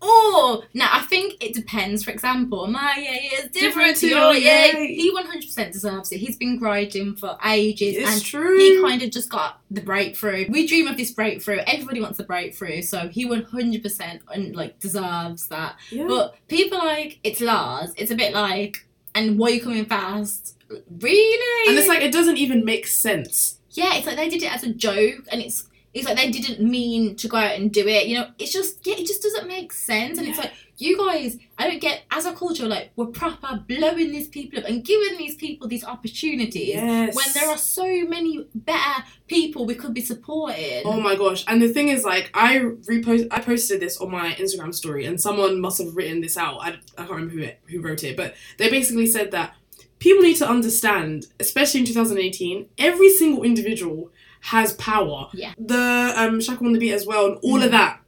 Or 0.00 0.62
now 0.74 0.88
I 0.92 1.02
think 1.08 1.42
it 1.42 1.54
depends. 1.54 2.04
For 2.04 2.10
example, 2.12 2.66
my 2.68 2.94
yeah 2.98 3.38
is 3.38 3.50
different 3.50 3.52
Different 3.52 3.96
to 3.98 4.08
your 4.08 4.32
yay. 4.34 4.94
He 4.94 5.12
100% 5.12 5.72
deserves 5.72 6.12
it. 6.12 6.18
He's 6.18 6.36
been 6.36 6.56
grinding 6.58 7.16
for 7.16 7.36
ages, 7.44 7.96
It's 7.96 8.10
and 8.12 8.22
true. 8.24 8.58
he 8.58 8.80
kind 8.80 9.02
of 9.02 9.10
just 9.10 9.28
got 9.30 9.60
the 9.70 9.80
breakthrough. 9.80 10.46
We 10.48 10.66
dream 10.66 10.86
of 10.86 10.96
this 10.96 11.10
breakthrough. 11.10 11.58
Everybody 11.66 12.00
wants 12.00 12.18
a 12.20 12.24
breakthrough, 12.24 12.82
so 12.82 13.08
he 13.08 13.26
100% 13.28 14.20
and 14.32 14.54
like 14.56 14.78
deserves 14.78 15.48
that. 15.48 15.76
yeah. 15.90 16.06
But 16.06 16.36
people 16.48 16.78
like 16.78 17.18
it's 17.24 17.40
Lars. 17.40 17.90
It's 17.96 18.10
a 18.10 18.16
bit 18.16 18.32
like, 18.32 18.86
and 19.14 19.38
why 19.38 19.48
are 19.48 19.54
you 19.54 19.60
coming 19.60 19.84
fast? 19.84 20.56
Really? 21.00 21.68
and 21.70 21.78
it's 21.78 21.88
like 21.88 22.02
it 22.02 22.12
doesn't 22.12 22.36
even 22.36 22.64
make 22.64 22.86
sense. 22.86 23.58
yeah, 23.72 23.94
it's 23.96 24.06
like 24.06 24.16
they 24.16 24.28
did 24.28 24.42
it 24.42 24.52
as 24.54 24.62
a 24.64 24.72
joke, 24.72 25.26
and 25.30 25.40
it's 25.42 25.67
it's 25.98 26.06
like 26.08 26.16
they 26.16 26.30
didn't 26.30 26.60
mean 26.68 27.16
to 27.16 27.28
go 27.28 27.36
out 27.36 27.56
and 27.56 27.72
do 27.72 27.86
it. 27.86 28.06
You 28.06 28.18
know, 28.18 28.30
it's 28.38 28.52
just 28.52 28.86
yeah, 28.86 28.94
it 28.96 29.06
just 29.06 29.22
doesn't 29.22 29.46
make 29.46 29.72
sense. 29.72 30.18
And 30.18 30.26
it's 30.28 30.38
like 30.38 30.52
you 30.80 30.96
guys, 30.96 31.36
I 31.58 31.66
don't 31.68 31.80
get 31.80 32.02
as 32.12 32.24
a 32.24 32.32
culture 32.32 32.66
like 32.66 32.90
we're 32.94 33.06
proper 33.06 33.64
blowing 33.66 34.12
these 34.12 34.28
people 34.28 34.60
up 34.60 34.64
and 34.66 34.84
giving 34.84 35.18
these 35.18 35.34
people 35.34 35.66
these 35.66 35.82
opportunities 35.84 36.68
Yes. 36.68 37.16
when 37.16 37.26
there 37.34 37.48
are 37.50 37.58
so 37.58 37.84
many 38.06 38.46
better 38.54 39.04
people 39.26 39.66
we 39.66 39.74
could 39.74 39.92
be 39.92 40.00
supporting. 40.00 40.82
Oh 40.84 41.00
my 41.00 41.16
gosh! 41.16 41.44
And 41.48 41.60
the 41.60 41.68
thing 41.68 41.88
is, 41.88 42.04
like, 42.04 42.30
I 42.32 42.58
repost, 42.58 43.26
I 43.32 43.40
posted 43.40 43.80
this 43.80 43.96
on 43.98 44.10
my 44.10 44.32
Instagram 44.34 44.72
story, 44.74 45.04
and 45.04 45.20
someone 45.20 45.60
must 45.60 45.82
have 45.82 45.96
written 45.96 46.20
this 46.20 46.36
out. 46.36 46.58
I, 46.60 46.68
I 46.96 47.04
can't 47.06 47.10
remember 47.10 47.34
who 47.34 47.40
it, 47.42 47.60
who 47.66 47.80
wrote 47.80 48.04
it, 48.04 48.16
but 48.16 48.34
they 48.58 48.70
basically 48.70 49.06
said 49.06 49.32
that 49.32 49.54
people 49.98 50.22
need 50.22 50.36
to 50.36 50.48
understand, 50.48 51.26
especially 51.40 51.80
in 51.80 51.86
2018, 51.86 52.68
every 52.78 53.10
single 53.10 53.42
individual 53.42 54.10
has 54.40 54.72
power. 54.74 55.28
Yeah. 55.32 55.54
The 55.58 56.12
um 56.16 56.40
Shaka 56.40 56.64
on 56.64 56.72
the 56.72 56.78
beat 56.78 56.92
as 56.92 57.06
well, 57.06 57.26
and 57.26 57.38
all 57.42 57.58
Mm. 57.60 57.64
of 57.66 57.70
that. 57.72 58.00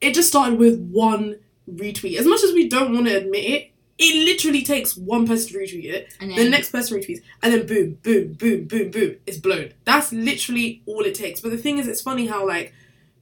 It 0.00 0.14
just 0.14 0.28
started 0.28 0.58
with 0.58 0.78
one 0.92 1.36
retweet. 1.70 2.16
As 2.18 2.26
much 2.26 2.42
as 2.44 2.52
we 2.52 2.68
don't 2.68 2.92
want 2.94 3.06
to 3.06 3.16
admit 3.16 3.44
it, 3.44 3.70
it 3.98 4.24
literally 4.24 4.62
takes 4.62 4.96
one 4.96 5.26
person 5.26 5.52
to 5.52 5.58
retweet 5.58 5.84
it, 5.92 6.14
And 6.20 6.30
the 6.36 6.48
next 6.48 6.70
person 6.70 6.98
retweets, 7.00 7.20
and 7.42 7.52
then 7.52 7.66
boom, 7.66 7.98
boom, 8.04 8.34
boom, 8.34 8.64
boom, 8.66 8.90
boom, 8.92 9.16
it's 9.26 9.38
blown. 9.38 9.72
That's 9.84 10.12
literally 10.12 10.82
all 10.86 11.00
it 11.02 11.16
takes. 11.16 11.40
But 11.40 11.50
the 11.50 11.58
thing 11.58 11.78
is, 11.78 11.88
it's 11.88 12.00
funny 12.00 12.26
how 12.28 12.46
like 12.46 12.72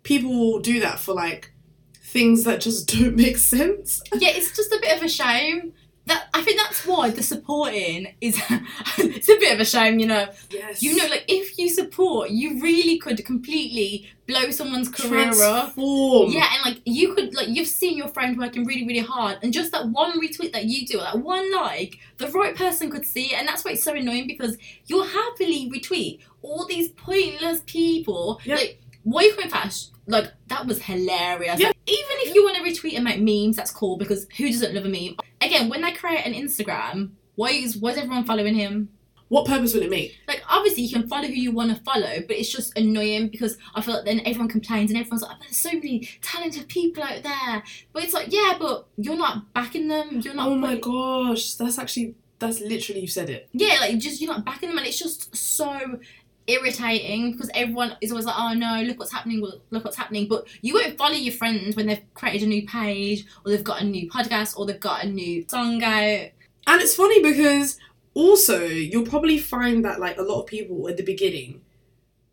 people 0.03 0.31
will 0.31 0.61
do 0.61 0.81
that 0.81 1.01
for 1.01 1.15
like 1.15 1.51
things 1.95 2.45
that 2.45 2.61
just 2.61 2.89
don't 2.99 3.17
make 3.17 3.39
sense. 3.39 4.03
yeah, 4.15 4.29
it's 4.35 4.55
just 4.55 4.71
a 4.71 4.79
bit 4.81 4.95
of 4.97 5.03
a 5.03 5.09
shame. 5.09 5.73
That 6.07 6.29
I 6.33 6.43
think 6.43 6.61
that's 6.61 6.87
why 6.87 7.11
the 7.11 7.23
supporting 7.23 8.15
is 8.21 8.41
it's 8.99 9.29
a 9.29 9.39
bit 9.39 9.53
of 9.55 9.61
a 9.61 9.65
shame, 9.65 9.99
you 9.99 10.07
know. 10.07 10.29
Yes. 10.51 10.83
You 10.83 10.97
know, 10.97 11.07
like 11.09 11.25
if 11.29 11.59
you 11.59 11.69
support, 11.69 12.31
you 12.31 12.61
really 12.61 12.99
could 12.99 13.25
completely 13.25 14.09
blow 14.27 14.51
someone's 14.51 14.89
career 14.89 15.31
up. 15.31 15.75
transform. 15.75 16.31
Yeah, 16.31 16.49
and 16.53 16.75
like 16.75 16.83
you 16.85 17.15
could 17.15 17.35
like 17.35 17.49
you've 17.49 17.67
seen 17.67 17.97
your 17.97 18.09
friend 18.09 18.39
working 18.39 18.65
really, 18.65 18.87
really 18.87 19.01
hard, 19.01 19.39
and 19.43 19.53
just 19.53 19.73
that 19.73 19.89
one 19.89 20.21
retweet 20.21 20.53
that 20.53 20.67
you 20.67 20.87
do, 20.87 20.99
that 20.99 21.19
one 21.19 21.53
like, 21.53 21.99
the 22.19 22.29
right 22.29 22.55
person 22.55 22.91
could 22.91 23.05
see 23.05 23.33
it, 23.33 23.39
and 23.39 23.49
that's 23.49 23.65
why 23.65 23.73
it's 23.73 23.83
so 23.83 23.95
annoying 23.95 24.27
because 24.27 24.57
you'll 24.87 25.05
happily 25.07 25.71
retweet 25.75 26.21
all 26.43 26.67
these 26.67 26.91
pointless 26.91 27.63
people. 27.67 28.41
Yep. 28.45 28.59
Like, 28.59 28.81
why 29.03 29.23
are 29.23 29.25
you 29.25 29.35
coming 29.35 29.51
fast? 29.51 29.93
Like 30.07 30.33
that 30.49 30.67
was 30.67 30.83
hilarious. 30.83 31.61
Yeah. 31.61 31.73
Even 31.87 32.17
if 32.21 32.35
you 32.35 32.45
want 32.45 32.57
to 32.57 32.63
retweet 32.63 32.95
and 32.97 33.05
make 33.05 33.21
memes, 33.21 33.57
that's 33.57 33.71
cool 33.71 33.97
because 33.97 34.27
who 34.37 34.49
doesn't 34.49 34.75
love 34.75 34.85
a 34.85 34.89
meme? 34.89 35.17
Again, 35.41 35.69
when 35.69 35.83
they 35.83 35.93
create 35.93 36.27
an 36.27 36.35
Instagram, 36.35 37.11
why 37.37 37.51
is 37.51 37.77
why 37.77 37.91
is 37.93 37.99
everyone 37.99 38.25
following 38.25 38.55
him? 38.55 38.89
What 39.29 39.47
purpose 39.47 39.75
will 39.75 39.83
it 39.83 39.91
make? 39.91 40.17
Like 40.29 40.43
obviously 40.49 40.85
you 40.85 40.93
can 40.93 41.09
follow 41.09 41.27
who 41.27 41.35
you 41.35 41.51
want 41.51 41.77
to 41.77 41.83
follow, 41.83 42.21
but 42.27 42.37
it's 42.37 42.49
just 42.51 42.77
annoying 42.79 43.29
because 43.29 43.57
I 43.75 43.81
feel 43.81 43.95
like 43.95 44.05
then 44.05 44.21
everyone 44.21 44.49
complains 44.49 44.91
and 44.91 44.99
everyone's 44.99 45.23
like, 45.23 45.33
oh, 45.35 45.39
"There's 45.41 45.57
so 45.57 45.73
many 45.73 46.09
talented 46.23 46.69
people 46.69 47.03
out 47.03 47.23
there," 47.25 47.63
but 47.93 48.05
it's 48.05 48.15
like, 48.15 48.29
yeah, 48.33 48.55
but 48.59 48.87
you're 48.97 49.17
not 49.17 49.53
backing 49.53 49.89
them. 49.89 50.21
You're 50.21 50.35
not. 50.35 50.49
Oh 50.49 50.55
my 50.55 50.77
putting- 50.77 50.81
gosh, 50.93 51.55
that's 51.55 51.79
actually 51.79 52.15
that's 52.39 52.61
literally 52.61 53.01
you 53.01 53.09
said 53.09 53.29
it. 53.31 53.49
Yeah, 53.53 53.79
like 53.81 53.99
just 53.99 54.21
you're 54.21 54.33
not 54.33 54.45
backing 54.45 54.69
them, 54.69 54.79
and 54.79 54.87
it's 54.87 54.99
just 54.99 55.35
so 55.35 55.99
irritating 56.47 57.33
because 57.33 57.51
everyone 57.55 57.97
is 58.01 58.11
always 58.11 58.27
like, 58.27 58.37
"Oh 58.39 58.55
no, 58.55 58.83
look 58.83 58.99
what's 58.99 59.13
happening! 59.13 59.41
Look 59.71 59.85
what's 59.85 59.97
happening!" 59.97 60.29
But 60.29 60.47
you 60.63 60.75
won't 60.75 60.97
follow 60.99 61.15
your 61.15 61.33
friends 61.35 61.77
when 61.77 61.87
they've 61.87 62.03
created 62.15 62.43
a 62.45 62.47
new 62.49 62.67
page 62.67 63.25
or 63.45 63.51
they've 63.53 63.65
got 63.65 63.81
a 63.83 63.85
new 63.85 64.09
podcast 64.11 64.57
or 64.59 64.67
they've 64.67 64.79
got 64.81 65.05
a 65.05 65.09
new 65.09 65.45
song 65.49 65.83
out. 65.83 66.29
And 66.69 66.83
it's 66.83 66.95
funny 66.97 67.23
because 67.23 67.79
also 68.15 68.65
you'll 68.67 69.07
probably 69.07 69.39
find 69.39 69.85
that 69.85 70.01
like 70.01 70.19
a 70.19 70.23
lot 70.23 70.41
of 70.41 70.47
people 70.47 70.89
at 70.89 70.97
the 70.97 71.03
beginning, 71.05 71.61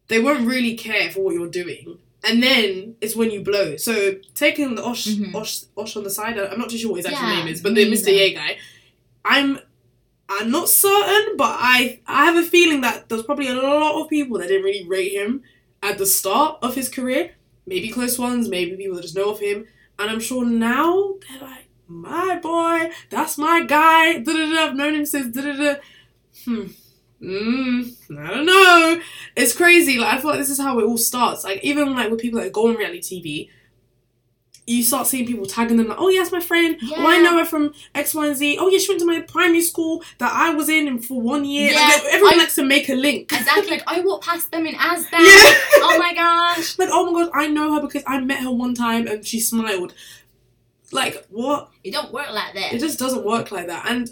they 0.07 0.19
won't 0.21 0.47
really 0.47 0.75
care 0.75 1.09
for 1.11 1.21
what 1.21 1.33
you're 1.33 1.49
doing. 1.49 1.97
And 2.25 2.41
then 2.41 2.95
it's 3.01 3.15
when 3.17 3.31
you 3.31 3.41
blow. 3.43 3.75
So 3.75 4.15
taking 4.33 4.75
the 4.75 4.83
Osh 4.83 5.07
Mhm. 5.07 5.35
Osh 5.35 5.63
Osh 5.75 5.95
on 5.97 6.03
the 6.03 6.09
side, 6.09 6.37
I'm 6.39 6.57
not 6.57 6.69
too 6.69 6.77
sure 6.77 6.91
what 6.91 6.97
his 6.97 7.05
actual 7.05 7.27
Yeah, 7.27 7.39
name 7.39 7.47
is, 7.49 7.61
but 7.61 7.75
the 7.75 7.85
Mr. 7.85 8.05
neither. 8.05 8.11
Ye 8.11 8.33
guy, 8.33 8.57
I'm 9.25 9.59
I'm 10.29 10.51
not 10.51 10.69
certain, 10.69 11.37
but 11.37 11.55
I 11.59 11.99
I 12.07 12.25
have 12.25 12.35
a 12.35 12.47
feeling 12.47 12.81
that 12.81 13.09
there's 13.09 13.23
probably 13.23 13.47
a 13.49 13.55
lot 13.55 14.01
of 14.01 14.09
people 14.09 14.39
that 14.39 14.47
didn't 14.47 14.63
really 14.63 14.87
rate 14.87 15.11
him 15.13 15.43
at 15.81 15.97
the 15.97 16.05
start 16.05 16.59
of 16.61 16.75
his 16.75 16.89
career. 16.89 17.31
Maybe 17.65 17.89
close 17.89 18.17
ones, 18.19 18.49
maybe 18.49 18.75
people 18.75 18.95
that 18.95 19.03
just 19.03 19.15
know 19.15 19.31
of 19.31 19.39
him. 19.39 19.67
And 19.99 20.09
I'm 20.09 20.19
sure 20.19 20.45
now 20.45 21.15
they're 21.29 21.41
like, 21.41 21.67
my 21.87 22.39
boy, 22.39 22.91
that's 23.09 23.37
my 23.37 23.63
guy. 23.63 24.19
Da 24.19 24.33
da 24.33 24.53
da. 24.53 24.65
I've 24.67 24.75
known 24.75 24.95
him 24.95 25.05
since 25.05 25.35
da 25.35 25.41
da 25.41 25.53
da. 25.55 25.75
Hmm. 26.45 26.65
Mm, 27.21 27.95
I 28.19 28.27
don't 28.31 28.45
know. 28.45 29.01
It's 29.35 29.55
crazy. 29.55 29.97
Like 29.97 30.15
I 30.15 30.21
feel 30.21 30.31
like 30.31 30.39
this 30.39 30.49
is 30.49 30.59
how 30.59 30.79
it 30.79 30.83
all 30.85 30.97
starts. 30.97 31.43
Like 31.43 31.63
even 31.63 31.95
like 31.95 32.11
with 32.11 32.19
people 32.19 32.41
that 32.41 32.51
go 32.51 32.67
on 32.69 32.75
reality 32.75 33.01
TV, 33.01 33.49
you 34.65 34.81
start 34.81 35.07
seeing 35.07 35.25
people 35.27 35.45
tagging 35.45 35.75
them 35.77 35.87
like, 35.89 35.97
oh 35.99 36.07
yeah, 36.09 36.21
that's 36.21 36.31
my 36.31 36.39
friend. 36.39 36.77
Oh, 36.95 37.05
I 37.07 37.21
know 37.21 37.37
her 37.37 37.45
from 37.45 37.73
X, 37.93 38.13
Y, 38.15 38.27
and 38.27 38.35
Z. 38.37 38.57
Oh 38.59 38.69
yeah, 38.69 38.77
she 38.77 38.89
went 38.89 39.01
to 39.01 39.05
my 39.05 39.19
primary 39.21 39.61
school 39.61 40.01
that 40.19 40.31
I 40.33 40.51
was 40.53 40.69
in 40.69 40.99
for 41.01 41.19
one 41.21 41.43
year. 41.43 41.71
Yeah, 41.71 41.79
Like, 41.79 42.03
everyone 42.11 42.33
I- 42.35 42.37
likes 42.37 42.55
to 42.55 42.63
make 42.63 42.87
a 42.89 42.93
link. 42.95 43.31
Exactly. 43.33 43.69
like 43.71 43.83
I 43.87 43.99
walked 44.01 44.25
past 44.25 44.51
them 44.51 44.65
in 44.65 44.75
Asda. 44.75 45.11
Yeah. 45.11 45.53
Oh 45.85 45.97
my 45.99 46.13
gosh. 46.13 46.77
Like, 46.79 46.89
oh 46.91 47.11
my 47.11 47.23
gosh, 47.23 47.31
I 47.33 47.47
know 47.47 47.73
her 47.75 47.81
because 47.81 48.03
I 48.07 48.19
met 48.21 48.41
her 48.43 48.51
one 48.51 48.73
time 48.73 49.05
and 49.07 49.25
she 49.25 49.39
smiled. 49.39 49.93
Like, 50.91 51.25
what? 51.29 51.69
It 51.83 51.91
don't 51.91 52.13
work 52.13 52.31
like 52.31 52.53
that. 52.53 52.73
It 52.73 52.79
just 52.79 52.99
doesn't 52.99 53.25
work 53.25 53.51
like 53.51 53.67
that. 53.67 53.85
And 53.89 54.09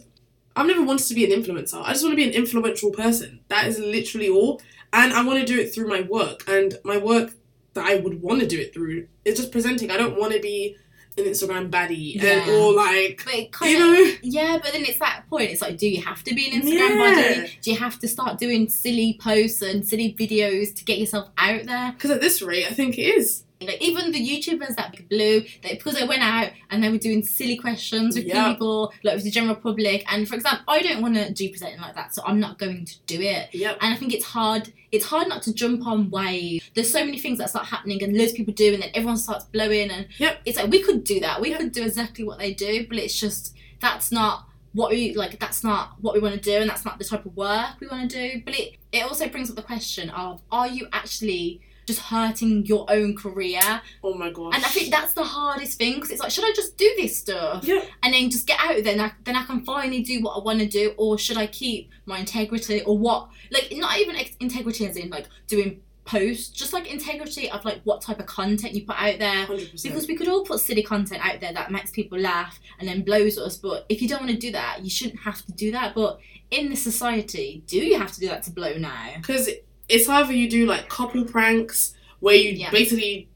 I've 0.56 0.65
never 0.67 0.84
wanted 0.84 1.06
to 1.08 1.13
be 1.13 1.32
an 1.32 1.41
influencer. 1.41 1.82
I 1.82 1.93
just 1.93 2.04
want 2.04 2.13
to 2.13 2.15
be 2.17 2.23
an 2.28 2.34
influential 2.34 2.91
person. 2.91 3.39
That 3.49 3.67
is 3.67 3.80
literally 3.80 4.30
all. 4.30 4.62
And 4.91 5.13
I 5.13 5.23
want 5.23 5.39
to 5.39 5.45
do 5.45 5.60
it 5.60 5.73
through 5.73 5.88
my 5.88 6.02
work. 6.02 6.43
And 6.47 6.78
my 6.84 6.97
work 6.97 7.32
that 7.73 7.86
I 7.86 7.95
would 7.95 8.21
want 8.21 8.41
to 8.41 8.47
do 8.47 8.60
it 8.60 8.73
through 8.73 9.07
It's 9.25 9.39
just 9.39 9.51
presenting. 9.51 9.91
I 9.91 9.97
don't 9.97 10.17
want 10.19 10.34
to 10.34 10.39
be 10.39 10.75
an 11.17 11.25
Instagram 11.25 11.69
baddie 11.69 12.21
and 12.23 12.49
or 12.49 12.73
like 12.73 13.21
But 13.25 13.34
it 13.34 13.51
kind 13.51 13.71
you 13.71 13.79
know 13.79 14.12
yeah, 14.23 14.57
but 14.63 14.71
then 14.71 14.84
it's 14.84 14.99
that 14.99 15.23
point. 15.29 15.51
It's 15.51 15.62
like, 15.62 15.77
do 15.77 15.88
you 15.88 16.01
have 16.01 16.23
to 16.23 16.34
be 16.34 16.49
an 16.49 16.62
Instagram 16.62 16.89
Yeah. 16.97 17.39
body? 17.41 17.51
Do 17.62 17.71
you 17.71 17.77
have 17.77 17.99
to 17.99 18.07
start 18.07 18.39
doing 18.39 18.69
silly 18.69 19.17
posts 19.21 19.62
and 19.62 19.86
silly 19.86 20.13
videos 20.17 20.73
to 20.75 20.86
get 20.86 20.99
yourself 20.99 21.29
out 21.38 21.65
there? 21.65 21.91
because 21.93 22.12
at 22.12 22.21
this 22.21 22.41
rate 22.41 22.65
I 22.67 22.73
think 22.73 22.97
it 22.97 23.03
is. 23.03 23.43
Like 23.62 23.82
even 23.82 24.12
the 24.12 24.19
YouTubers 24.19 24.76
that 24.76 24.95
blew, 25.10 25.41
they 25.62 25.74
because 25.76 25.93
they 25.95 26.06
went 26.08 26.24
out 26.24 26.52
and 26.69 26.84
they 26.84 26.89
were 26.89 26.97
doing 26.97 27.24
silly 27.24 27.58
questions 27.58 28.15
with 28.15 28.26
Yeah. 28.26 28.52
people, 28.52 28.91
like 29.04 29.15
with 29.15 29.24
the 29.24 29.32
general 29.32 29.56
public. 29.56 30.04
And 30.12 30.28
for 30.28 30.36
example, 30.36 30.63
I 30.67 30.82
don't 30.82 31.02
want 31.02 31.15
to 31.15 31.32
do 31.32 31.50
presenting 31.50 31.80
like 31.80 31.95
that, 31.95 32.13
so 32.15 32.24
I'm 32.26 32.39
not 32.39 32.58
going 32.58 32.86
to 32.86 32.95
do 33.06 33.21
it. 33.21 33.50
Yep. 33.54 33.78
And 33.82 33.93
I 33.93 33.97
think 33.97 34.13
it's 34.13 34.26
hard. 34.26 34.74
It's 34.91 35.06
hard 35.06 35.28
not 35.28 35.43
to 35.43 35.54
jump 35.54 35.86
on 35.86 36.10
wave. 36.10 36.69
There's 36.74 36.91
so 36.91 37.06
many 37.06 37.19
things 37.19 37.38
that 37.38 37.50
start 37.50 37.67
happening, 37.67 38.02
and 38.04 38.17
loads 38.17 38.32
of 38.32 38.38
people 38.38 38.54
do, 38.54 38.74
and 38.74 38.82
then 38.84 38.89
everyone 38.93 39.17
starts 39.17 39.45
blowing. 39.45 39.89
And 39.91 40.08
Yep. 40.17 40.41
it's 40.45 40.58
like 40.58 40.71
we 40.71 40.82
could 40.82 41.04
do 41.04 41.19
that. 41.19 41.39
We 41.39 41.50
Yep. 41.52 41.60
could 41.60 41.71
do 41.71 41.84
exactly 41.84 42.24
what 42.26 42.39
they 42.39 42.54
do, 42.54 42.88
but 42.88 42.97
it's 42.97 43.17
just 43.19 43.54
that's 43.80 44.12
not 44.12 44.47
what 44.74 44.89
we 44.91 45.13
like. 45.15 45.39
That's 45.39 45.63
not 45.63 45.95
what 46.02 46.13
we 46.15 46.19
want 46.19 46.34
to 46.36 46.41
do, 46.41 46.58
and 46.58 46.69
that's 46.69 46.86
not 46.86 46.97
the 46.97 47.06
type 47.06 47.26
of 47.26 47.36
work 47.38 47.80
we 47.80 47.88
want 47.88 48.10
to 48.10 48.17
do. 48.34 48.41
But 48.43 48.58
it 48.60 48.76
it 48.91 49.04
also 49.04 49.28
brings 49.30 49.50
up 49.50 49.56
the 49.56 49.62
question 49.62 50.10
of 50.10 50.41
are 50.52 50.67
you 50.67 50.88
actually 50.91 51.62
just 51.91 51.99
hurting 52.08 52.65
your 52.65 52.86
own 52.89 53.15
career? 53.15 53.62
Oh 54.04 54.13
my 54.13 54.30
gosh. 54.32 54.56
And 54.56 54.63
I 54.63 54.67
think 54.69 54.91
that's 54.91 55.13
the 55.13 55.23
hardest 55.23 55.77
thing 55.77 55.95
because 55.95 56.12
it's 56.12 56.21
like, 56.21 56.32
should 56.32 56.43
I 56.45 56.54
just 56.56 56.77
do 56.77 56.91
this 56.97 57.17
stuff? 57.17 57.63
Yeah. 57.63 57.84
and 58.04 58.13
then 58.13 58.30
just 58.30 58.47
get 58.47 58.60
out 58.60 58.77
of 58.77 58.84
there 58.84 58.93
and 58.93 59.01
I, 59.01 59.12
then 59.23 59.36
I 59.36 59.43
can 59.45 59.63
finally 59.63 60.01
do 60.01 60.21
what 60.21 60.32
I 60.38 60.39
want 60.43 60.60
to 60.60 60.67
do 60.67 60.93
or 60.97 61.17
should 61.17 61.38
I 61.38 61.47
keep 61.47 61.89
my 62.06 62.19
integrity 62.19 62.82
or 62.84 62.97
what 62.97 63.30
like 63.51 63.71
not 63.75 63.97
even 63.99 64.15
integrity 64.39 64.88
as 64.88 64.95
in 64.97 65.10
like 65.10 65.27
doing 65.47 65.82
posts 66.04 66.49
just 66.49 66.73
like 66.73 66.91
integrity 66.91 67.49
of 67.51 67.63
like 67.63 67.80
what 67.84 68.01
type 68.01 68.19
of 68.19 68.25
content 68.25 68.73
you 68.73 68.84
put 68.86 68.99
out 68.99 69.19
there 69.19 69.45
Hundred 69.45 69.71
percent. 69.71 69.93
because 69.93 70.08
we 70.08 70.15
could 70.15 70.27
all 70.27 70.43
put 70.43 70.60
silly 70.60 70.82
content 70.84 71.23
out 71.23 71.39
there 71.39 71.54
that 71.54 71.71
makes 71.71 71.91
people 71.91 72.17
laugh 72.19 72.60
and 72.80 72.88
then 72.89 73.04
blows 73.04 73.38
us 73.38 73.56
but 73.56 73.86
if 73.88 74.01
you 74.01 74.08
don't 74.08 74.19
want 74.21 74.32
to 74.32 74.38
do 74.38 74.51
that 74.51 74.80
you 74.84 74.89
shouldn't 74.89 75.19
have 75.19 75.45
to 75.45 75.51
do 75.54 75.71
that 75.71 75.93
but 75.93 76.19
in 76.49 76.69
this 76.69 76.82
society 76.82 77.63
do 77.67 77.77
you 77.77 77.97
have 77.99 78.12
to 78.12 78.19
do 78.19 78.27
that 78.27 78.41
to 78.43 78.51
blow 78.51 78.73
now 78.77 79.10
Because 79.17 79.47
it's 79.91 80.08
either 80.10 80.34
you 80.34 80.49
do 80.49 80.65
like 80.65 80.89
couple 80.89 81.23
pranks 81.25 81.93
where 82.19 82.36
you 82.36 82.51
Yeah. 82.51 82.71
basically, 82.71 83.27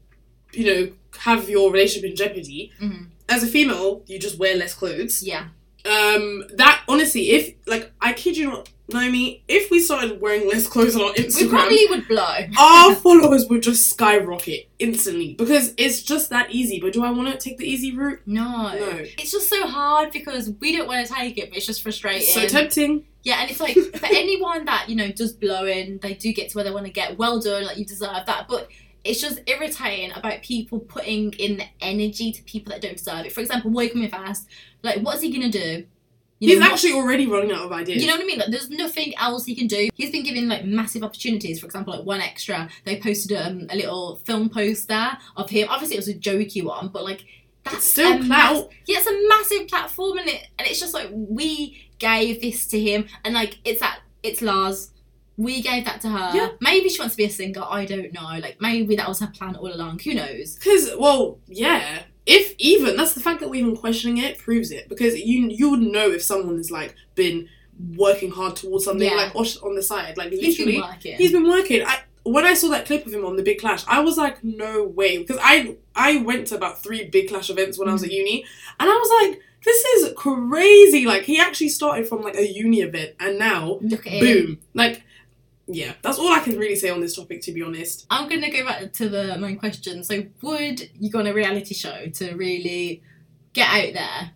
you 0.52 0.64
know, 0.66 0.92
have 1.18 1.48
your 1.48 1.70
relationship 1.72 2.10
in 2.10 2.16
jeopardy. 2.16 2.72
Mhm. 2.80 3.06
As 3.28 3.42
a 3.42 3.46
female, 3.46 4.02
you 4.06 4.18
just 4.18 4.38
wear 4.38 4.54
less 4.56 4.74
clothes. 4.74 5.22
yeah 5.22 5.44
Um, 5.84 6.44
that 6.54 6.82
honestly, 6.88 7.30
if 7.30 7.54
like 7.66 7.92
I 8.00 8.12
kid 8.12 8.36
you 8.36 8.46
not, 8.50 8.68
Naomi, 8.88 9.42
if 9.48 9.70
we 9.70 9.80
started 9.80 10.20
wearing 10.20 10.48
less 10.48 10.66
clothes 10.68 10.94
on 10.94 11.02
our 11.02 11.12
Instagram, 11.14 11.42
we 11.42 11.48
probably 11.48 11.86
would 11.90 12.08
blow 12.08 12.36
our 12.58 12.94
followers 12.94 13.46
would 13.48 13.62
just 13.62 13.90
skyrocket 13.90 14.68
instantly 14.78 15.34
because 15.34 15.74
it's 15.76 16.02
just 16.02 16.30
that 16.30 16.52
easy. 16.52 16.78
But 16.80 16.92
do 16.92 17.04
I 17.04 17.10
want 17.10 17.28
to 17.28 17.36
take 17.36 17.58
the 17.58 17.68
easy 17.68 17.96
route? 17.96 18.20
no. 18.26 18.44
No. 18.46 18.88
It's 19.18 19.32
just 19.32 19.48
so 19.48 19.66
hard 19.66 20.12
because 20.12 20.50
we 20.60 20.76
don't 20.76 20.86
want 20.86 21.06
to 21.06 21.12
take 21.12 21.36
it, 21.36 21.50
but 21.50 21.56
it's 21.56 21.66
just 21.66 21.82
frustrating. 21.82 22.22
It's 22.22 22.34
so 22.34 22.46
tempting. 22.46 23.04
Yeah, 23.24 23.40
and 23.40 23.50
it's 23.50 23.58
like 23.58 23.74
for 23.96 24.06
anyone 24.06 24.64
that 24.66 24.88
you 24.88 24.94
know 24.94 25.10
does 25.10 25.32
blow 25.32 25.66
in, 25.66 25.98
they 25.98 26.14
do 26.14 26.32
get 26.32 26.50
to 26.50 26.56
where 26.56 26.64
they 26.64 26.70
want 26.70 26.86
to 26.86 26.92
get. 26.92 27.18
Well 27.18 27.40
done, 27.40 27.64
like 27.64 27.78
you 27.78 27.84
deserve 27.84 28.24
that. 28.26 28.46
But 28.48 28.68
it's 29.02 29.20
just 29.20 29.40
irritating 29.46 30.12
about 30.16 30.42
people 30.42 30.78
putting 30.80 31.32
in 31.34 31.58
the 31.58 31.64
energy 31.80 32.32
to 32.32 32.42
people 32.44 32.72
that 32.72 32.82
don't 32.82 32.96
deserve 32.96 33.26
it. 33.26 33.32
For 33.32 33.40
example, 33.40 33.70
Boy 33.70 33.88
coming 33.88 34.08
fast, 34.08 34.48
like 34.82 35.00
what's 35.00 35.22
he 35.22 35.32
gonna 35.32 35.50
do? 35.50 35.86
You 36.38 36.50
He's 36.50 36.58
know, 36.58 36.66
what- 36.66 36.72
actually 36.74 36.92
already 36.92 37.26
running 37.26 37.52
out 37.52 37.64
of 37.64 37.72
ideas. 37.72 38.02
you 38.02 38.08
know 38.08 38.14
what 38.16 38.22
I 38.22 38.26
mean? 38.26 38.38
Like, 38.38 38.50
there's 38.50 38.68
nothing 38.68 39.14
else 39.16 39.46
he 39.46 39.54
can 39.54 39.66
do. 39.66 39.88
He's 39.94 40.10
been 40.10 40.22
given 40.22 40.48
like 40.48 40.64
massive 40.66 41.02
opportunities. 41.02 41.60
For 41.60 41.66
example, 41.66 41.94
like 41.96 42.04
one 42.04 42.20
extra, 42.20 42.68
they 42.84 43.00
posted 43.00 43.38
um, 43.38 43.66
a 43.70 43.76
little 43.76 44.16
film 44.26 44.50
poster 44.50 45.16
of 45.36 45.48
him. 45.48 45.68
Obviously, 45.70 45.96
it 45.96 46.00
was 46.00 46.08
a 46.08 46.14
jokey 46.14 46.62
one, 46.62 46.88
but 46.88 47.04
like 47.04 47.24
that's 47.64 47.76
It's 47.78 47.86
still 47.86 48.20
a 48.20 48.24
clout. 48.24 48.68
yeah, 48.86 48.98
it's 48.98 49.06
a 49.06 49.28
massive 49.28 49.68
platform, 49.68 50.18
and 50.18 50.28
it 50.28 50.46
and 50.58 50.68
it's 50.68 50.78
just 50.78 50.92
like 50.94 51.08
we 51.12 51.82
gave 51.98 52.42
this 52.42 52.66
to 52.68 52.78
him, 52.80 53.06
and 53.24 53.32
like 53.34 53.58
it's 53.64 53.80
that 53.80 54.00
it's 54.22 54.42
Lars. 54.42 54.90
We 55.38 55.60
gave 55.62 55.84
that 55.86 56.00
to 56.02 56.08
her. 56.08 56.30
Yeah. 56.34 56.48
Maybe 56.62 56.88
she 56.88 56.98
wants 56.98 57.14
to 57.14 57.18
be 57.18 57.24
a 57.24 57.30
singer. 57.30 57.62
I 57.68 57.84
don't 57.84 58.12
know. 58.12 58.22
Like 58.40 58.56
maybe 58.60 58.96
that 58.96 59.06
was 59.08 59.20
her 59.20 59.26
plan 59.26 59.56
all 59.56 59.72
along. 59.72 59.98
Who 60.00 60.14
knows? 60.14 60.54
Because, 60.54 60.90
well, 60.98 61.38
yeah. 61.46 62.02
If 62.26 62.54
even 62.58 62.96
that's 62.96 63.12
the 63.12 63.20
fact 63.20 63.40
that 63.40 63.48
we're 63.48 63.62
even 63.62 63.76
questioning 63.76 64.18
it 64.18 64.38
proves 64.38 64.70
it. 64.70 64.88
Because 64.88 65.18
you 65.18 65.48
you 65.48 65.70
would 65.70 65.80
know 65.80 66.10
if 66.10 66.22
someone 66.22 66.56
has 66.56 66.70
like 66.70 66.94
been 67.14 67.48
working 67.94 68.30
hard 68.30 68.56
towards 68.56 68.84
something 68.84 69.08
Yeah. 69.08 69.30
like 69.34 69.36
on 69.36 69.74
the 69.74 69.82
side, 69.82 70.16
like 70.16 70.32
He's 70.32 70.56
been 70.56 70.66
literally. 70.66 70.80
working. 70.80 71.16
He's 71.16 71.32
been 71.32 71.48
working. 71.48 71.82
I 71.86 72.00
when 72.26 72.44
I 72.44 72.54
saw 72.54 72.68
that 72.70 72.86
clip 72.86 73.06
of 73.06 73.14
him 73.14 73.24
on 73.24 73.36
the 73.36 73.42
Big 73.42 73.60
Clash, 73.60 73.84
I 73.86 74.00
was 74.00 74.18
like, 74.18 74.42
no 74.42 74.84
way, 74.84 75.18
because 75.18 75.38
I 75.40 75.76
I 75.94 76.16
went 76.18 76.48
to 76.48 76.56
about 76.56 76.82
three 76.82 77.04
Big 77.04 77.28
Clash 77.28 77.50
events 77.50 77.78
when 77.78 77.88
I 77.88 77.92
was 77.92 78.02
at 78.02 78.10
mm. 78.10 78.14
uni, 78.16 78.44
and 78.80 78.90
I 78.90 78.92
was 78.92 79.28
like, 79.28 79.40
this 79.64 79.84
is 79.84 80.12
crazy. 80.16 81.06
Like 81.06 81.22
he 81.22 81.38
actually 81.38 81.68
started 81.68 82.08
from 82.08 82.22
like 82.22 82.36
a 82.36 82.46
uni 82.46 82.80
event, 82.80 83.14
and 83.20 83.38
now 83.38 83.78
at 83.92 84.04
him. 84.04 84.20
boom, 84.20 84.58
like 84.74 85.02
yeah, 85.66 85.94
that's 86.02 86.18
all 86.18 86.32
I 86.32 86.40
can 86.40 86.58
really 86.58 86.76
say 86.76 86.90
on 86.90 87.00
this 87.00 87.16
topic, 87.16 87.42
to 87.42 87.52
be 87.52 87.62
honest. 87.62 88.06
I'm 88.10 88.28
gonna 88.28 88.50
go 88.50 88.64
back 88.64 88.92
to 88.94 89.08
the 89.08 89.36
main 89.38 89.58
question. 89.58 90.04
So, 90.04 90.24
would 90.42 90.88
you 90.98 91.10
go 91.10 91.18
on 91.18 91.26
a 91.26 91.34
reality 91.34 91.74
show 91.74 92.06
to 92.06 92.34
really 92.34 93.02
get 93.52 93.68
out 93.68 93.94
there, 93.94 94.30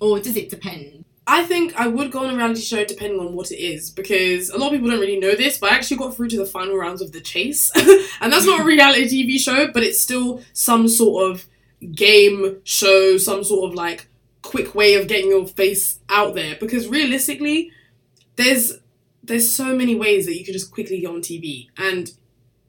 or 0.00 0.20
does 0.20 0.36
it 0.36 0.48
depend? 0.48 1.04
I 1.26 1.44
think 1.44 1.78
I 1.78 1.86
would 1.86 2.10
go 2.10 2.24
on 2.24 2.34
a 2.34 2.36
reality 2.36 2.62
show 2.62 2.84
depending 2.84 3.20
on 3.20 3.34
what 3.34 3.52
it 3.52 3.58
is 3.58 3.90
because 3.90 4.50
a 4.50 4.58
lot 4.58 4.68
of 4.68 4.72
people 4.72 4.90
don't 4.90 4.98
really 4.98 5.20
know 5.20 5.36
this, 5.36 5.58
but 5.58 5.70
I 5.70 5.76
actually 5.76 5.98
got 5.98 6.16
through 6.16 6.28
to 6.30 6.38
the 6.38 6.46
final 6.46 6.76
rounds 6.76 7.02
of 7.02 7.12
The 7.12 7.20
Chase. 7.20 7.70
and 8.20 8.32
that's 8.32 8.46
not 8.46 8.60
a 8.60 8.64
reality 8.64 9.24
TV 9.24 9.38
show, 9.38 9.70
but 9.70 9.84
it's 9.84 10.00
still 10.00 10.42
some 10.54 10.88
sort 10.88 11.30
of 11.30 11.46
game 11.94 12.56
show, 12.64 13.16
some 13.16 13.44
sort 13.44 13.70
of 13.70 13.76
like 13.76 14.08
quick 14.42 14.74
way 14.74 14.94
of 14.94 15.06
getting 15.06 15.30
your 15.30 15.46
face 15.46 16.00
out 16.08 16.34
there 16.34 16.56
because 16.58 16.88
realistically 16.88 17.70
there's 18.34 18.79
there's 19.30 19.54
so 19.54 19.74
many 19.76 19.94
ways 19.94 20.26
that 20.26 20.36
you 20.38 20.44
can 20.44 20.52
just 20.52 20.70
quickly 20.70 21.00
get 21.00 21.08
on 21.10 21.20
TV 21.22 21.68
and 21.78 22.12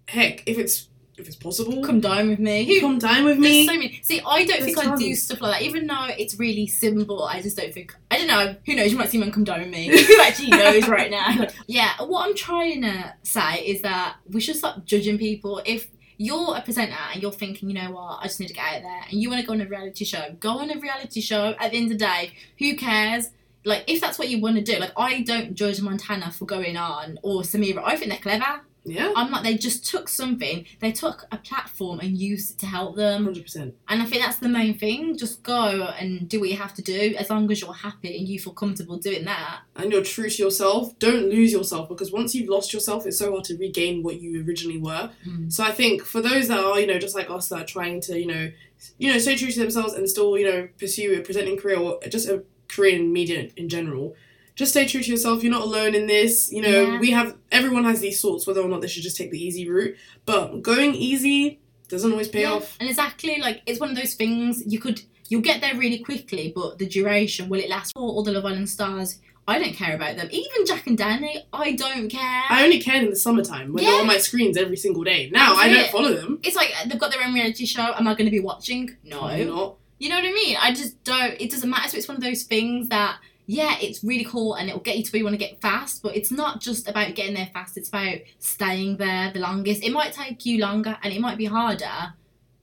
heck, 0.08 0.43
if 0.47 0.58
it's 0.58 0.88
if 1.17 1.28
it's 1.28 1.36
possible, 1.36 1.84
Come 1.84 2.00
dine 2.00 2.30
with 2.30 2.39
me. 2.39 2.80
Come 2.82 2.97
dine 2.97 3.26
with 3.26 3.39
There's 3.39 3.54
me. 3.54 3.67
so 3.67 3.74
many. 3.74 4.00
See, 4.02 4.21
I 4.26 4.43
don't 4.43 4.62
There's 4.62 4.63
think 4.74 4.78
I 4.80 4.95
do 4.95 5.08
tons. 5.10 5.21
stuff 5.21 5.41
like 5.41 5.60
that. 5.60 5.67
Even 5.67 5.86
though 5.86 6.08
it's 6.17 6.39
really 6.39 6.65
simple, 6.65 7.24
I 7.24 7.41
just 7.41 7.58
don't 7.58 7.71
think. 7.71 7.93
I 8.10 8.17
don't 8.17 8.28
know. 8.28 8.56
Who 8.65 8.76
knows? 8.76 8.91
You 8.91 8.97
might 8.97 9.10
see 9.10 9.17
someone 9.19 9.32
come 9.32 9.43
down 9.43 9.60
with 9.60 9.69
me. 9.69 9.88
Who 10.08 10.21
actually 10.21 10.50
knows 10.50 10.88
right 10.88 11.12
now? 11.12 11.47
Yeah. 11.67 11.91
What 12.00 12.28
I'm 12.28 12.36
trying 12.36 12.82
to 12.84 13.13
say 13.21 13.58
is 13.65 13.82
that 13.84 14.15
we 14.30 14.41
should 14.41 14.56
stop 14.56 14.84
judging 14.86 15.19
people. 15.19 15.62
If 15.63 15.89
you're 16.17 16.56
a 16.56 16.62
presenter 16.62 16.95
and 17.13 17.21
you're 17.21 17.32
thinking, 17.32 17.69
you 17.69 17.76
know 17.76 17.91
what, 17.91 18.19
I 18.21 18.24
just 18.24 18.39
need 18.39 18.47
to 18.47 18.54
get 18.56 18.63
out 18.78 18.82
there, 18.82 19.02
and 19.12 19.21
you 19.21 19.30
want 19.30 19.41
to 19.41 19.47
go 19.47 19.54
on 19.54 19.62
a 19.62 19.65
reality 19.67 20.06
show, 20.06 20.36
go 20.39 20.58
on 20.60 20.71
a 20.71 20.80
reality 20.80 21.21
show. 21.21 21.54
At 21.60 21.71
the 21.71 21.78
end 21.78 21.91
of 21.91 22.00
the 22.00 22.06
day, 22.06 22.32
who 22.58 22.76
cares? 22.76 23.30
Like, 23.63 23.84
if 23.88 24.02
that's 24.02 24.17
what 24.17 24.30
you 24.30 24.41
want 24.41 24.56
to 24.58 24.62
do, 24.63 24.80
like, 24.80 24.93
I 24.97 25.21
don't 25.21 25.54
judge 25.54 25.82
Montana 25.82 26.32
for 26.32 26.45
going 26.45 26.78
on 26.78 27.19
or 27.21 27.41
Samira. 27.41 27.82
I 27.86 27.95
think 27.95 28.10
they're 28.12 28.19
clever. 28.19 28.62
yeah, 28.84 29.13
I'm 29.15 29.30
like, 29.32 29.43
they 29.43 29.56
just 29.58 29.86
took 29.86 30.10
something, 30.10 30.65
they 30.80 30.91
took 30.91 31.26
a 31.32 31.38
platform 31.38 32.00
and 32.00 32.17
used 32.17 32.52
it 32.52 32.58
to 32.62 32.65
help 32.65 32.95
them. 32.95 33.26
hundred 33.26 33.43
percent. 33.43 33.76
And 33.88 34.02
I 34.02 34.06
think 34.06 34.24
that's 34.24 34.39
the 34.39 34.50
main 34.50 34.76
thing. 34.76 35.15
Just 35.17 35.43
go 35.43 35.84
and 36.00 36.28
do 36.28 36.39
what 36.39 36.50
you 36.50 36.58
have 36.58 36.74
to 36.74 36.82
do 36.82 37.13
as 37.19 37.30
long 37.30 37.52
as 37.52 37.62
you're 37.62 37.74
happy 37.74 38.17
and 38.17 38.28
you 38.28 38.39
feel 38.39 38.54
comfortable 38.54 38.97
doing 38.97 39.26
that. 39.26 39.60
and 39.76 39.91
you're 39.91 40.02
true 40.04 40.30
to 40.30 40.43
yourself, 40.43 40.97
don't 40.97 41.30
lose 41.30 41.52
yourself 41.52 41.88
because 41.89 42.12
once 42.12 42.34
you've 42.34 42.50
lost 42.50 42.74
yourself, 42.74 43.06
it's 43.06 43.19
so 43.19 43.32
hard 43.32 43.43
to 43.45 43.58
regain 43.58 44.02
what 44.02 44.19
you 44.19 44.43
originally 44.43 44.80
were. 44.80 45.12
Mm. 45.28 45.54
So 45.54 45.63
I 45.63 45.71
think 45.71 46.02
for 46.04 46.19
those 46.19 46.47
that 46.47 46.60
are, 46.60 46.80
you 46.80 46.88
know, 46.88 46.97
just 46.97 47.15
like 47.15 47.30
us 47.30 47.50
that 47.50 47.62
are 47.62 47.65
trying 47.65 48.02
to, 48.02 48.19
you 48.19 48.26
know, 48.26 48.52
you 48.97 49.13
know, 49.13 49.19
stay 49.19 49.36
true 49.36 49.52
to 49.52 49.60
themselves 49.60 49.93
and 49.93 50.10
still, 50.10 50.36
you 50.39 50.45
know, 50.50 50.67
pursue 50.80 51.15
a 51.19 51.21
presenting 51.21 51.56
career 51.58 51.78
or 51.78 52.00
just 52.10 52.28
a 52.28 52.43
in 52.79 53.12
media 53.13 53.49
in 53.57 53.69
general, 53.69 54.15
just 54.55 54.71
stay 54.71 54.86
true 54.86 55.01
to 55.01 55.10
yourself. 55.12 55.43
You're 55.43 55.51
not 55.51 55.63
alone 55.63 55.95
in 55.95 56.07
this. 56.07 56.51
You 56.51 56.62
know, 56.62 56.81
Yeah. 56.93 56.99
we 56.99 57.12
have 57.12 57.36
everyone 57.51 57.84
has 57.86 57.99
these 58.01 58.19
thoughts 58.21 58.45
whether 58.47 58.62
or 58.62 58.67
not 58.69 58.81
they 58.81 58.88
should 58.88 59.03
just 59.03 59.17
take 59.17 59.31
the 59.31 59.43
easy 59.43 59.67
route, 59.69 59.95
but 60.25 60.62
going 60.62 60.93
easy 60.95 61.60
doesn't 61.89 62.12
always 62.12 62.27
pay 62.27 62.41
Yeah. 62.41 62.53
off. 62.53 62.77
And 62.79 62.89
exactly 62.89 63.39
like 63.39 63.62
it's 63.65 63.79
one 63.79 63.89
of 63.89 63.95
those 63.95 64.13
things 64.13 64.63
you 64.65 64.79
could 64.79 65.01
you'll 65.29 65.41
get 65.41 65.62
there 65.62 65.75
really 65.75 65.99
quickly, 65.99 66.51
but 66.53 66.77
the 66.77 66.86
duration 66.86 67.47
will 67.49 67.60
it 67.60 67.69
last 67.69 67.93
for 67.93 68.01
all 68.01 68.23
the 68.23 68.31
Love 68.34 68.45
Island 68.45 68.69
stars? 68.69 69.19
I 69.47 69.57
don't 69.57 69.73
care 69.73 69.95
about 69.95 70.17
them. 70.17 70.27
Even 70.31 70.65
Jack 70.67 70.86
and 70.88 70.97
Dani, 70.97 71.36
I 71.51 71.71
don't 71.71 72.10
care. 72.10 72.43
I 72.49 72.63
only 72.63 72.79
care 72.79 73.01
in 73.01 73.10
the 73.10 73.15
summertime 73.15 73.73
when 73.73 73.84
they're 73.84 73.99
on 73.99 74.05
my 74.07 74.17
screens 74.19 74.55
every 74.55 74.77
single 74.77 75.03
day. 75.03 75.29
Now 75.31 75.55
That's 75.55 75.65
I 75.65 75.69
don't 75.69 75.86
it. 75.86 75.91
follow 75.91 76.13
them. 76.13 76.39
it's 76.43 76.55
like 76.55 76.71
they've 76.88 76.99
got 76.99 77.12
their 77.12 77.23
own 77.23 77.34
reality 77.34 77.65
show. 77.65 77.81
Am 77.97 78.07
I 78.07 78.13
going 78.13 78.25
to 78.25 78.31
be 78.31 78.39
watching? 78.39 78.95
No. 79.03 79.19
Probably 79.19 79.45
not. 79.45 79.75
You 80.01 80.09
know 80.09 80.15
what 80.15 80.25
I 80.25 80.31
mean? 80.31 80.57
I 80.59 80.73
just 80.73 81.03
don't. 81.03 81.39
It 81.39 81.51
doesn't 81.51 81.69
matter. 81.69 81.89
So 81.89 81.97
it's 81.97 82.07
one 82.07 82.17
of 82.17 82.23
those 82.23 82.41
things 82.41 82.89
that 82.89 83.19
yeah, 83.45 83.75
it's 83.79 84.03
really 84.03 84.23
cool 84.23 84.55
and 84.55 84.67
it'll 84.67 84.81
get 84.81 84.97
you 84.97 85.03
to 85.03 85.11
where 85.11 85.19
you 85.19 85.23
want 85.23 85.35
to 85.35 85.45
get 85.45 85.61
fast. 85.61 86.01
But 86.01 86.15
it's 86.15 86.31
not 86.31 86.59
just 86.59 86.89
about 86.89 87.13
getting 87.13 87.35
there 87.35 87.51
fast. 87.53 87.77
It's 87.77 87.89
about 87.89 88.17
staying 88.39 88.97
there 88.97 89.31
the 89.31 89.41
longest. 89.41 89.83
It 89.83 89.91
might 89.91 90.11
take 90.11 90.43
you 90.43 90.59
longer 90.59 90.97
and 91.03 91.13
it 91.13 91.21
might 91.21 91.37
be 91.37 91.45
harder, 91.45 92.13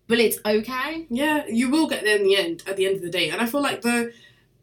but 0.08 0.18
it's 0.18 0.38
okay. 0.44 1.06
Yeah, 1.10 1.46
you 1.46 1.70
will 1.70 1.86
get 1.86 2.02
there 2.02 2.16
in 2.16 2.24
the 2.24 2.36
end, 2.36 2.64
at 2.66 2.76
the 2.76 2.86
end 2.86 2.96
of 2.96 3.02
the 3.02 3.10
day. 3.10 3.30
And 3.30 3.40
I 3.40 3.46
feel 3.46 3.62
like 3.62 3.82
the 3.82 4.12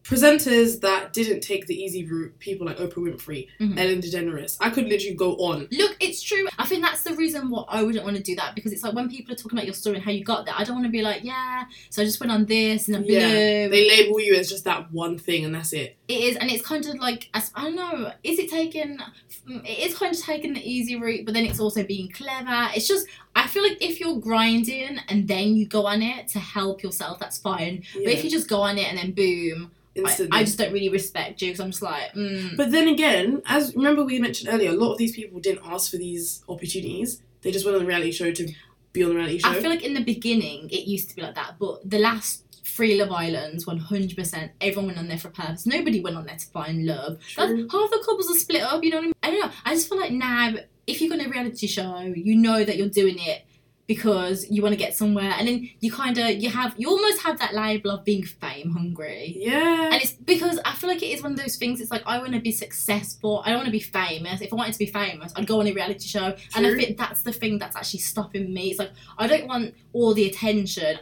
presenters 0.05 0.81
that 0.81 1.13
didn't 1.13 1.41
take 1.41 1.65
the 1.65 1.75
easy 1.75 2.05
route, 2.05 2.37
people 2.39 2.67
like 2.67 2.77
Oprah 2.77 2.93
Winfrey, 2.97 3.47
Mhm. 3.59 3.77
Ellen 3.79 4.01
DeGeneres, 4.01 4.55
I 4.61 4.69
could 4.69 4.85
literally 4.87 5.15
go 5.15 5.33
on. 5.37 5.67
Look, 5.71 5.97
it's 5.99 6.21
true. 6.21 6.47
I 6.59 6.65
think 6.67 6.83
that's 6.83 7.01
the 7.01 7.13
reason 7.15 7.49
why 7.49 7.63
I 7.67 7.81
wouldn't 7.81 8.05
want 8.05 8.15
to 8.15 8.21
do 8.23 8.35
that 8.35 8.53
because 8.53 8.71
it's 8.71 8.83
like 8.83 8.93
when 8.93 9.09
people 9.09 9.33
are 9.33 9.35
talking 9.35 9.57
about 9.57 9.65
your 9.65 9.73
story 9.73 9.95
and 9.95 10.05
how 10.05 10.11
you 10.11 10.23
got 10.23 10.45
there, 10.45 10.53
I 10.55 10.63
don't 10.63 10.75
want 10.75 10.85
to 10.85 10.91
be 10.91 11.01
like, 11.01 11.23
yeah, 11.23 11.63
so 11.89 12.03
I 12.03 12.05
just 12.05 12.19
went 12.19 12.31
on 12.31 12.45
this 12.45 12.87
and 12.87 13.03
blue. 13.03 13.15
Yeah, 13.15 13.67
they 13.67 13.89
label 13.89 14.19
you 14.19 14.35
as 14.35 14.47
just 14.47 14.63
that 14.65 14.91
one 14.93 15.17
thing 15.17 15.43
and 15.43 15.55
that's 15.55 15.73
it. 15.73 15.95
It 16.07 16.19
is, 16.19 16.35
and 16.37 16.51
it's 16.51 16.63
kind 16.63 16.85
of 16.85 16.95
like 16.95 17.29
I 17.33 17.41
don't 17.63 17.75
know. 17.75 18.11
Is 18.23 18.37
it 18.37 18.49
taking? 18.51 18.99
It 19.47 19.79
is 19.89 19.97
kind 19.97 20.13
of 20.15 20.21
taking 20.21 20.53
the 20.53 20.61
easy 20.61 20.95
route, 20.95 21.25
but 21.25 21.33
then 21.33 21.45
it's 21.45 21.59
also 21.59 21.83
being 21.83 22.09
clever. 22.09 22.69
It's 22.75 22.87
just 22.87 23.07
I 23.35 23.47
feel 23.47 23.63
like 23.63 23.77
if 23.81 23.99
you're 23.99 24.17
grinding 24.17 24.99
and 25.09 25.27
then 25.27 25.55
you 25.55 25.65
go 25.65 25.87
on 25.87 26.03
it 26.03 26.27
to 26.29 26.39
help 26.39 26.83
yourself, 26.83 27.17
that's 27.19 27.39
fine. 27.39 27.83
But 27.95 28.03
if 28.03 28.23
you 28.23 28.29
just 28.29 28.47
go 28.47 28.61
on 28.61 28.77
it 28.77 28.87
and 28.87 28.97
then 28.99 29.11
boom, 29.11 29.71
instantly. 29.95 30.37
I 30.37 30.43
just 30.43 30.57
don't 30.57 30.73
really 30.73 30.89
respect 30.89 31.41
you 31.41 31.49
because 31.49 31.59
I'm 31.59 31.71
just 31.71 31.81
like, 31.81 32.13
mm, 32.13 32.55
But 32.57 32.71
then 32.71 32.87
again, 32.87 33.41
as 33.45 33.75
remember 33.75 34.03
we 34.03 34.19
mentioned 34.19 34.53
earlier, 34.53 34.71
a 34.71 34.75
lot 34.75 34.91
of 34.91 34.97
these 34.97 35.15
people 35.15 35.39
didn't 35.39 35.65
ask 35.65 35.89
for 35.91 35.97
these 35.97 36.43
opportunities. 36.49 37.21
They 37.41 37.51
just 37.51 37.65
went 37.65 37.75
on 37.75 37.83
the 37.83 37.87
reality 37.87 38.11
show 38.11 38.31
to 38.31 38.53
be 38.93 39.03
on 39.03 39.09
the 39.09 39.15
reality 39.15 39.39
show. 39.39 39.49
I 39.49 39.59
feel 39.59 39.69
like 39.69 39.83
in 39.83 39.93
the 39.93 40.03
beginning 40.03 40.69
it 40.69 40.87
used 40.87 41.09
to 41.09 41.15
be 41.15 41.21
like 41.21 41.35
that, 41.35 41.55
but 41.59 41.89
the 41.89 41.99
last 41.99 42.43
three 42.63 42.99
Love 42.99 43.11
Islands, 43.11 43.65
one 43.65 43.77
hundred 43.77 44.15
percent, 44.17 44.51
everyone 44.59 44.87
went 44.87 44.99
on 44.99 45.07
there 45.07 45.17
for 45.17 45.29
a 45.29 45.31
purpose. 45.31 45.65
Nobody 45.65 46.01
went 46.01 46.17
on 46.17 46.25
there 46.25 46.35
to 46.37 46.45
find 46.47 46.85
love. 46.85 47.19
Half 47.35 47.49
the 47.49 48.03
couples 48.05 48.29
are 48.29 48.39
split 48.39 48.63
up. 48.63 48.83
You 48.83 48.89
know 48.89 48.97
what 48.97 49.03
I 49.03 49.05
mean? 49.05 49.13
I 49.23 49.31
don't 49.31 49.39
know. 49.41 49.51
I 49.63 49.73
just 49.75 49.87
feel 49.87 49.99
like 49.99 50.11
now, 50.11 50.55
if 50.87 50.99
you're 50.99 51.09
going 51.09 51.21
to 51.21 51.27
a 51.29 51.31
reality 51.31 51.67
show, 51.67 51.99
you 52.01 52.35
know 52.35 52.63
that 52.63 52.77
you're 52.77 52.89
doing 52.89 53.17
it 53.19 53.45
because 53.87 54.49
you 54.49 54.61
want 54.63 54.73
to 54.73 54.77
get 54.77 54.95
somewhere, 54.95 55.33
and 55.37 55.47
then 55.47 55.69
you 55.79 55.91
kind 55.91 56.17
of 56.17 56.31
you 56.31 56.49
have 56.49 56.73
you 56.77 56.89
almost 56.89 57.21
have 57.21 57.37
that 57.39 57.53
label 57.53 57.91
of 57.91 58.03
being 58.03 58.23
fame 58.23 58.71
hungry. 58.71 59.35
yeah. 59.37 59.89
And 59.91 60.01
it's 60.01 60.13
because 60.13 60.59
I 60.65 60.73
feel 60.73 60.89
like 60.89 61.03
it 61.03 61.07
is 61.07 61.21
one 61.21 61.33
of 61.33 61.37
those 61.37 61.55
things. 61.57 61.79
It's 61.79 61.91
like 61.91 62.03
I 62.05 62.17
want 62.17 62.33
to 62.33 62.39
be 62.39 62.51
successful. 62.51 63.43
I 63.45 63.49
don't 63.49 63.57
want 63.57 63.67
to 63.67 63.71
be 63.71 63.79
famous. 63.79 64.41
If 64.41 64.51
I 64.51 64.55
wanted 64.55 64.73
to 64.73 64.79
be 64.79 64.87
famous, 64.87 65.33
I'd 65.35 65.47
go 65.47 65.59
on 65.59 65.67
a 65.67 65.73
reality 65.73 66.07
show. 66.07 66.31
True. 66.31 66.41
And 66.55 66.67
I 66.67 66.75
think 66.75 66.97
that's 66.97 67.21
the 67.21 67.31
thing 67.33 67.59
that's 67.59 67.75
actually 67.75 67.99
stopping 67.99 68.53
me. 68.53 68.69
It's 68.69 68.79
like 68.79 68.91
I 69.17 69.27
don't 69.27 69.47
want 69.47 69.75
all 69.93 70.13
the 70.13 70.25
attention. 70.25 70.97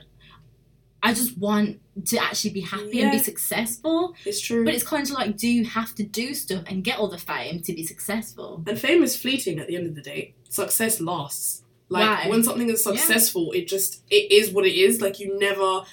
I 1.06 1.13
just 1.13 1.38
want 1.38 1.82
to 2.06 2.17
actually 2.17 2.52
be 2.52 2.62
happy 2.62 3.02
and 3.02 3.12
be 3.12 3.19
successful. 3.19 4.15
it's 4.26 4.39
true. 4.39 4.63
But 4.63 4.74
it's 4.74 4.86
kind 4.86 5.06
of 5.06 5.12
like, 5.12 5.36
do 5.36 5.50
you 5.50 5.65
have 5.65 5.93
to 5.96 6.04
do 6.04 6.34
stuff 6.34 6.63
and 6.65 6.82
get 6.82 6.98
all 6.98 7.10
the 7.10 7.17
fame 7.17 7.62
to 7.63 7.74
be 7.74 7.86
successful? 7.86 8.63
and 8.65 8.80
fame 8.80 9.04
is 9.04 9.17
fleeting 9.17 9.60
at 9.60 9.67
the 9.67 9.76
end 9.76 9.88
of 9.88 9.96
the 9.96 10.02
day. 10.02 10.34
Success 10.48 11.02
lasts. 11.02 11.63
Like 11.89 12.08
Right. 12.10 12.30
when 12.30 12.43
something 12.43 12.69
is 12.69 12.84
Yeah. 12.86 12.93
successful, 12.93 13.52
it 13.52 13.67
just 13.67 14.02
it 14.10 14.32
is 14.32 14.50
what 14.52 14.65
it 14.65 14.74
is. 14.76 15.02
Like 15.02 15.19
you 15.19 15.38
never 15.38 15.84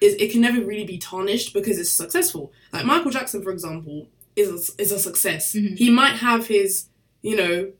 is 0.00 0.14
it 0.14 0.30
can 0.30 0.40
never 0.40 0.60
really 0.60 0.84
be 0.84 0.98
tarnished 0.98 1.52
because 1.52 1.78
it's 1.78 1.90
successful. 1.90 2.52
Like 2.72 2.84
Michael 2.84 3.10
Jackson, 3.10 3.42
for 3.42 3.50
example, 3.50 4.08
is 4.36 4.48
a, 4.78 4.80
is 4.82 4.92
a 4.92 4.98
success. 4.98 5.52
Mhm. 5.54 5.76
He 5.76 5.90
might 5.90 6.16
have 6.16 6.46
his, 6.46 6.86
you 7.22 7.34
know, 7.36 7.72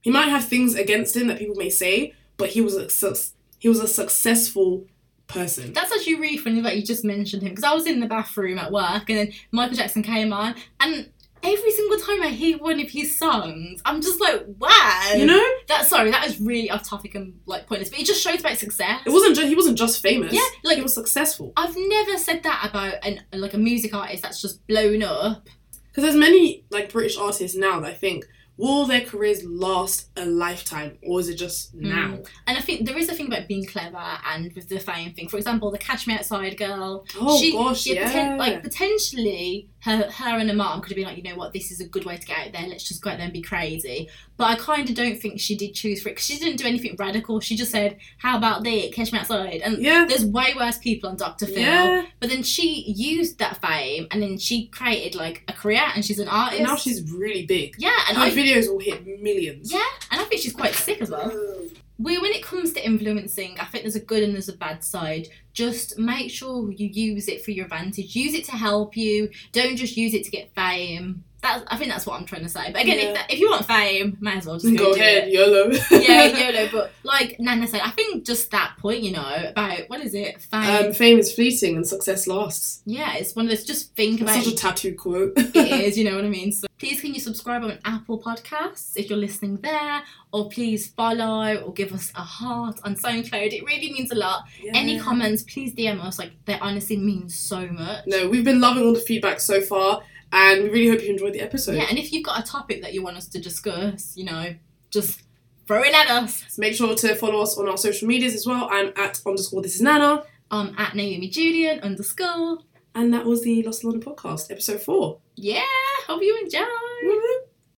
he 0.00 0.10
might 0.10 0.28
have 0.28 0.46
things 0.46 0.74
against 0.74 1.16
him 1.16 1.28
that 1.28 1.38
people 1.38 1.54
may 1.56 1.70
say, 1.70 2.14
but 2.36 2.50
he 2.50 2.60
was 2.60 2.74
a 2.74 2.88
suc- 2.90 3.34
he 3.58 3.68
was 3.68 3.80
a 3.80 3.86
successful 3.88 4.86
person. 5.28 5.72
That's 5.72 5.92
actually 5.92 6.16
really 6.16 6.36
funny 6.36 6.60
that 6.60 6.76
you 6.76 6.82
just 6.82 7.04
mentioned 7.04 7.42
him 7.42 7.50
because 7.50 7.64
I 7.64 7.72
was 7.72 7.86
in 7.86 8.00
the 8.00 8.06
bathroom 8.06 8.58
at 8.58 8.70
work 8.72 9.08
and 9.08 9.18
then 9.18 9.32
Michael 9.52 9.76
Jackson 9.76 10.02
came 10.02 10.32
on 10.32 10.54
and 10.80 11.08
every 11.42 11.70
single 11.72 11.98
time 11.98 12.22
I 12.22 12.28
hear 12.28 12.58
one 12.58 12.80
of 12.80 12.88
his 12.90 13.18
songs, 13.18 13.80
I'm 13.84 14.00
just 14.00 14.20
like, 14.20 14.44
wow. 14.58 15.12
You 15.16 15.26
know, 15.26 15.44
That 15.68 15.86
sorry, 15.86 16.10
that 16.10 16.26
is 16.26 16.40
really 16.40 16.70
off 16.70 16.88
topic 16.88 17.14
and 17.14 17.40
like 17.46 17.66
pointless, 17.66 17.90
but 17.90 17.98
it 17.98 18.06
just 18.06 18.22
shows 18.22 18.40
about 18.40 18.56
success. 18.58 19.00
it 19.04 19.10
wasn't 19.10 19.36
just 19.36 19.48
he 19.48 19.54
wasn't 19.56 19.78
just 19.78 20.00
famous. 20.02 20.32
Yeah, 20.32 20.40
like 20.64 20.76
he 20.76 20.82
was 20.82 20.94
successful. 20.94 21.52
I've 21.56 21.76
never 21.76 22.18
said 22.18 22.42
that 22.44 22.66
about 22.70 22.94
an 23.04 23.20
like 23.32 23.54
a 23.54 23.58
music 23.58 23.94
artist 23.94 24.22
that's 24.22 24.40
just 24.40 24.66
blown 24.66 25.02
up. 25.02 25.48
Because 25.88 26.04
there's 26.04 26.16
many 26.16 26.64
like 26.70 26.90
British 26.92 27.18
artists 27.18 27.56
now 27.56 27.80
that 27.80 27.90
I 27.90 27.94
think 27.94 28.24
will 28.62 28.86
their 28.86 29.00
careers 29.00 29.44
last 29.44 30.08
a 30.16 30.24
lifetime 30.24 30.96
or 31.02 31.18
is 31.18 31.28
it 31.28 31.34
just 31.34 31.72
hmm. 31.72 31.88
now? 31.88 32.18
And 32.46 32.56
I 32.56 32.60
think 32.60 32.86
there 32.86 32.96
is 32.96 33.08
a 33.08 33.14
thing 33.14 33.26
about 33.26 33.48
being 33.48 33.66
clever 33.66 33.98
and 34.30 34.52
with 34.54 34.68
the 34.68 34.78
fame 34.78 35.12
thing. 35.12 35.28
For 35.28 35.36
example, 35.36 35.70
the 35.72 35.78
Catch 35.78 36.06
Me 36.06 36.14
Outside 36.14 36.56
girl. 36.56 37.04
Oh 37.20 37.38
she, 37.38 37.52
gosh, 37.52 37.86
yeah, 37.86 38.12
poten- 38.12 38.38
like 38.38 38.62
potentially 38.62 39.68
her 39.80 40.08
her 40.10 40.38
and 40.38 40.48
her 40.48 40.56
mom 40.56 40.80
could 40.80 40.90
have 40.90 40.96
been 40.96 41.06
like, 41.06 41.16
you 41.16 41.24
know 41.24 41.34
what, 41.34 41.52
this 41.52 41.72
is 41.72 41.80
a 41.80 41.86
good 41.86 42.04
way 42.04 42.16
to 42.16 42.26
get 42.26 42.38
out 42.38 42.52
there. 42.52 42.68
Let's 42.68 42.84
just 42.84 43.02
go 43.02 43.10
out 43.10 43.16
there 43.16 43.24
and 43.24 43.32
be 43.32 43.42
crazy. 43.42 44.08
But 44.36 44.44
I 44.44 44.54
kind 44.54 44.88
of 44.88 44.94
don't 44.94 45.20
think 45.20 45.40
she 45.40 45.56
did 45.56 45.74
choose 45.74 46.00
for 46.00 46.08
it 46.08 46.12
because 46.12 46.26
she 46.26 46.38
didn't 46.38 46.56
do 46.56 46.66
anything 46.66 46.94
radical. 46.98 47.40
She 47.40 47.56
just 47.56 47.72
said, 47.72 47.98
"How 48.18 48.36
about 48.38 48.62
that? 48.62 48.92
Catch 48.92 49.12
me 49.12 49.18
outside." 49.18 49.60
And 49.62 49.78
yeah. 49.78 50.06
there's 50.08 50.24
way 50.24 50.54
worse 50.56 50.78
people 50.78 51.10
on 51.10 51.16
Dr. 51.16 51.46
Phil. 51.46 51.58
Yeah. 51.58 52.06
But 52.20 52.30
then 52.30 52.42
she 52.42 52.84
used 52.92 53.38
that 53.38 53.60
fame 53.60 54.06
and 54.10 54.22
then 54.22 54.38
she 54.38 54.68
created 54.68 55.16
like 55.16 55.42
a 55.48 55.52
career 55.52 55.82
and 55.94 56.04
she's 56.04 56.18
an 56.18 56.28
artist. 56.28 56.60
And 56.60 56.68
now 56.68 56.76
she's 56.76 57.10
really 57.10 57.44
big. 57.46 57.74
yeah, 57.78 57.90
and 58.08 58.16
Her 58.16 58.24
I 58.24 58.30
videos 58.52 58.68
will 58.68 58.80
hit 58.80 59.06
millions. 59.22 59.72
yeah, 59.72 59.80
and 60.10 60.20
I 60.20 60.24
think 60.24 60.32
think 60.32 60.42
she's 60.42 60.52
quite 60.52 60.74
sick 60.74 61.00
as 61.00 61.10
well. 61.10 61.30
Oh. 61.32 61.68
We, 61.98 62.18
when 62.18 62.32
it 62.32 62.42
comes 62.42 62.72
to 62.72 62.84
influencing, 62.84 63.60
I 63.60 63.64
think 63.66 63.84
there's 63.84 63.96
a 63.96 64.00
good 64.00 64.22
and 64.22 64.34
there's 64.34 64.48
a 64.48 64.56
bad 64.56 64.82
side. 64.82 65.28
Just 65.52 65.98
make 65.98 66.30
sure 66.30 66.72
you 66.72 66.88
use 66.88 67.28
it 67.28 67.44
for 67.44 67.52
your 67.52 67.66
advantage. 67.66 68.16
Use 68.16 68.34
it 68.34 68.44
to 68.46 68.52
help 68.52 68.96
you. 68.96 69.30
Don't 69.52 69.76
just 69.76 69.96
use 69.96 70.14
it 70.14 70.24
to 70.24 70.30
get 70.30 70.52
fame. 70.54 71.22
That's, 71.42 71.64
I 71.66 71.76
think 71.76 71.90
that's 71.90 72.06
what 72.06 72.18
I'm 72.20 72.24
trying 72.24 72.42
to 72.44 72.48
say. 72.48 72.70
But 72.72 72.82
again, 72.82 72.98
Yeah. 72.98 73.04
if, 73.08 73.14
that, 73.16 73.32
if 73.32 73.40
you 73.40 73.50
want 73.50 73.66
fame, 73.66 74.16
might 74.20 74.36
as 74.36 74.46
well 74.46 74.58
just 74.58 74.76
go, 74.76 74.92
Go 74.92 74.94
ahead, 74.94 75.28
it. 75.28 75.32
YOLO. 75.34 75.70
yeah, 76.00 76.26
YOLO. 76.50 76.68
But 76.70 76.92
like 77.02 77.36
Nana 77.40 77.66
said, 77.66 77.80
I 77.82 77.90
think 77.90 78.24
just 78.24 78.50
that 78.52 78.74
point, 78.78 79.02
you 79.02 79.10
know, 79.12 79.44
about 79.48 79.80
what 79.88 80.00
is 80.00 80.14
it? 80.14 80.40
Fame. 80.42 80.86
Um, 80.86 80.92
fame 80.92 81.18
is 81.18 81.34
fleeting 81.34 81.76
and 81.76 81.86
success 81.86 82.26
lasts. 82.28 82.82
yeah, 82.86 83.14
it's 83.16 83.34
one 83.34 83.46
of 83.46 83.50
those. 83.50 83.64
Just 83.64 83.94
think 83.96 84.20
That's 84.20 84.32
about 84.36 84.44
such 84.44 84.52
a 84.52 84.56
tattoo 84.56 84.94
quote. 84.94 85.32
it 85.36 85.56
is, 85.56 85.98
you 85.98 86.04
know 86.04 86.14
what 86.14 86.24
I 86.24 86.28
mean? 86.28 86.52
So 86.52 86.68
please 86.78 87.00
can 87.00 87.12
you 87.12 87.20
subscribe 87.20 87.62
on 87.64 87.76
Apple 87.84 88.20
Podcasts 88.20 88.92
if 88.96 89.08
you're 89.10 89.18
listening 89.18 89.56
there, 89.62 90.02
or 90.32 90.48
please 90.48 90.88
follow 90.88 91.56
or 91.56 91.72
give 91.72 91.92
us 91.92 92.12
a 92.14 92.20
heart 92.22 92.78
on 92.84 92.94
SoundCloud. 92.94 93.52
It 93.52 93.64
really 93.64 93.92
means 93.92 94.10
a 94.12 94.14
lot. 94.16 94.44
Any 94.74 94.98
comments, 95.00 95.42
please 95.42 95.74
DM 95.74 96.00
us. 96.02 96.18
Like 96.20 96.32
they 96.44 96.58
honestly 96.60 96.96
mean 96.96 97.28
so 97.28 97.66
much. 97.66 98.04
No, 98.06 98.28
we've 98.28 98.44
been 98.44 98.60
loving 98.60 98.84
all 98.84 98.92
the 98.94 99.00
feedback 99.00 99.40
so 99.40 99.60
far, 99.60 100.02
and 100.32 100.64
we 100.64 100.70
really 100.70 100.88
hope 100.88 101.02
you 101.02 101.10
enjoyed 101.10 101.34
the 101.34 101.40
episode. 101.40 101.76
Yeah, 101.76 101.86
and 101.88 101.98
if 101.98 102.12
you've 102.12 102.24
got 102.24 102.40
a 102.40 102.42
topic 102.42 102.82
that 102.82 102.92
you 102.94 103.02
want 103.02 103.16
us 103.16 103.28
to 103.28 103.38
discuss, 103.40 104.16
you 104.16 104.24
know, 104.24 104.54
just 104.90 105.22
throw 105.66 105.82
it 105.82 105.94
at 105.94 106.08
us. 106.10 106.42
So 106.48 106.60
make 106.60 106.74
sure 106.74 106.94
to 106.94 107.14
follow 107.14 107.40
us 107.42 107.56
on 107.56 107.68
our 107.68 107.76
social 107.76 108.08
medias 108.08 108.34
as 108.34 108.46
well. 108.46 108.68
I'm 108.70 108.92
at 108.96 109.20
underscore 109.26 109.62
this 109.62 109.76
is 109.76 109.80
Nana, 109.82 110.24
I'm 110.50 110.74
at 110.78 110.94
Naomi 110.94 111.28
Julian 111.28 111.80
underscore. 111.80 112.58
and 112.94 113.12
that 113.14 113.24
was 113.24 113.42
the 113.42 113.62
Lost 113.62 113.84
London 113.84 114.02
podcast, 114.02 114.50
episode 114.50 114.82
four. 114.82 115.18
Yeah, 115.36 115.62
hope 116.06 116.22
you 116.22 116.38
enjoy. 116.42 116.60
Woo-hoo. 116.60 117.51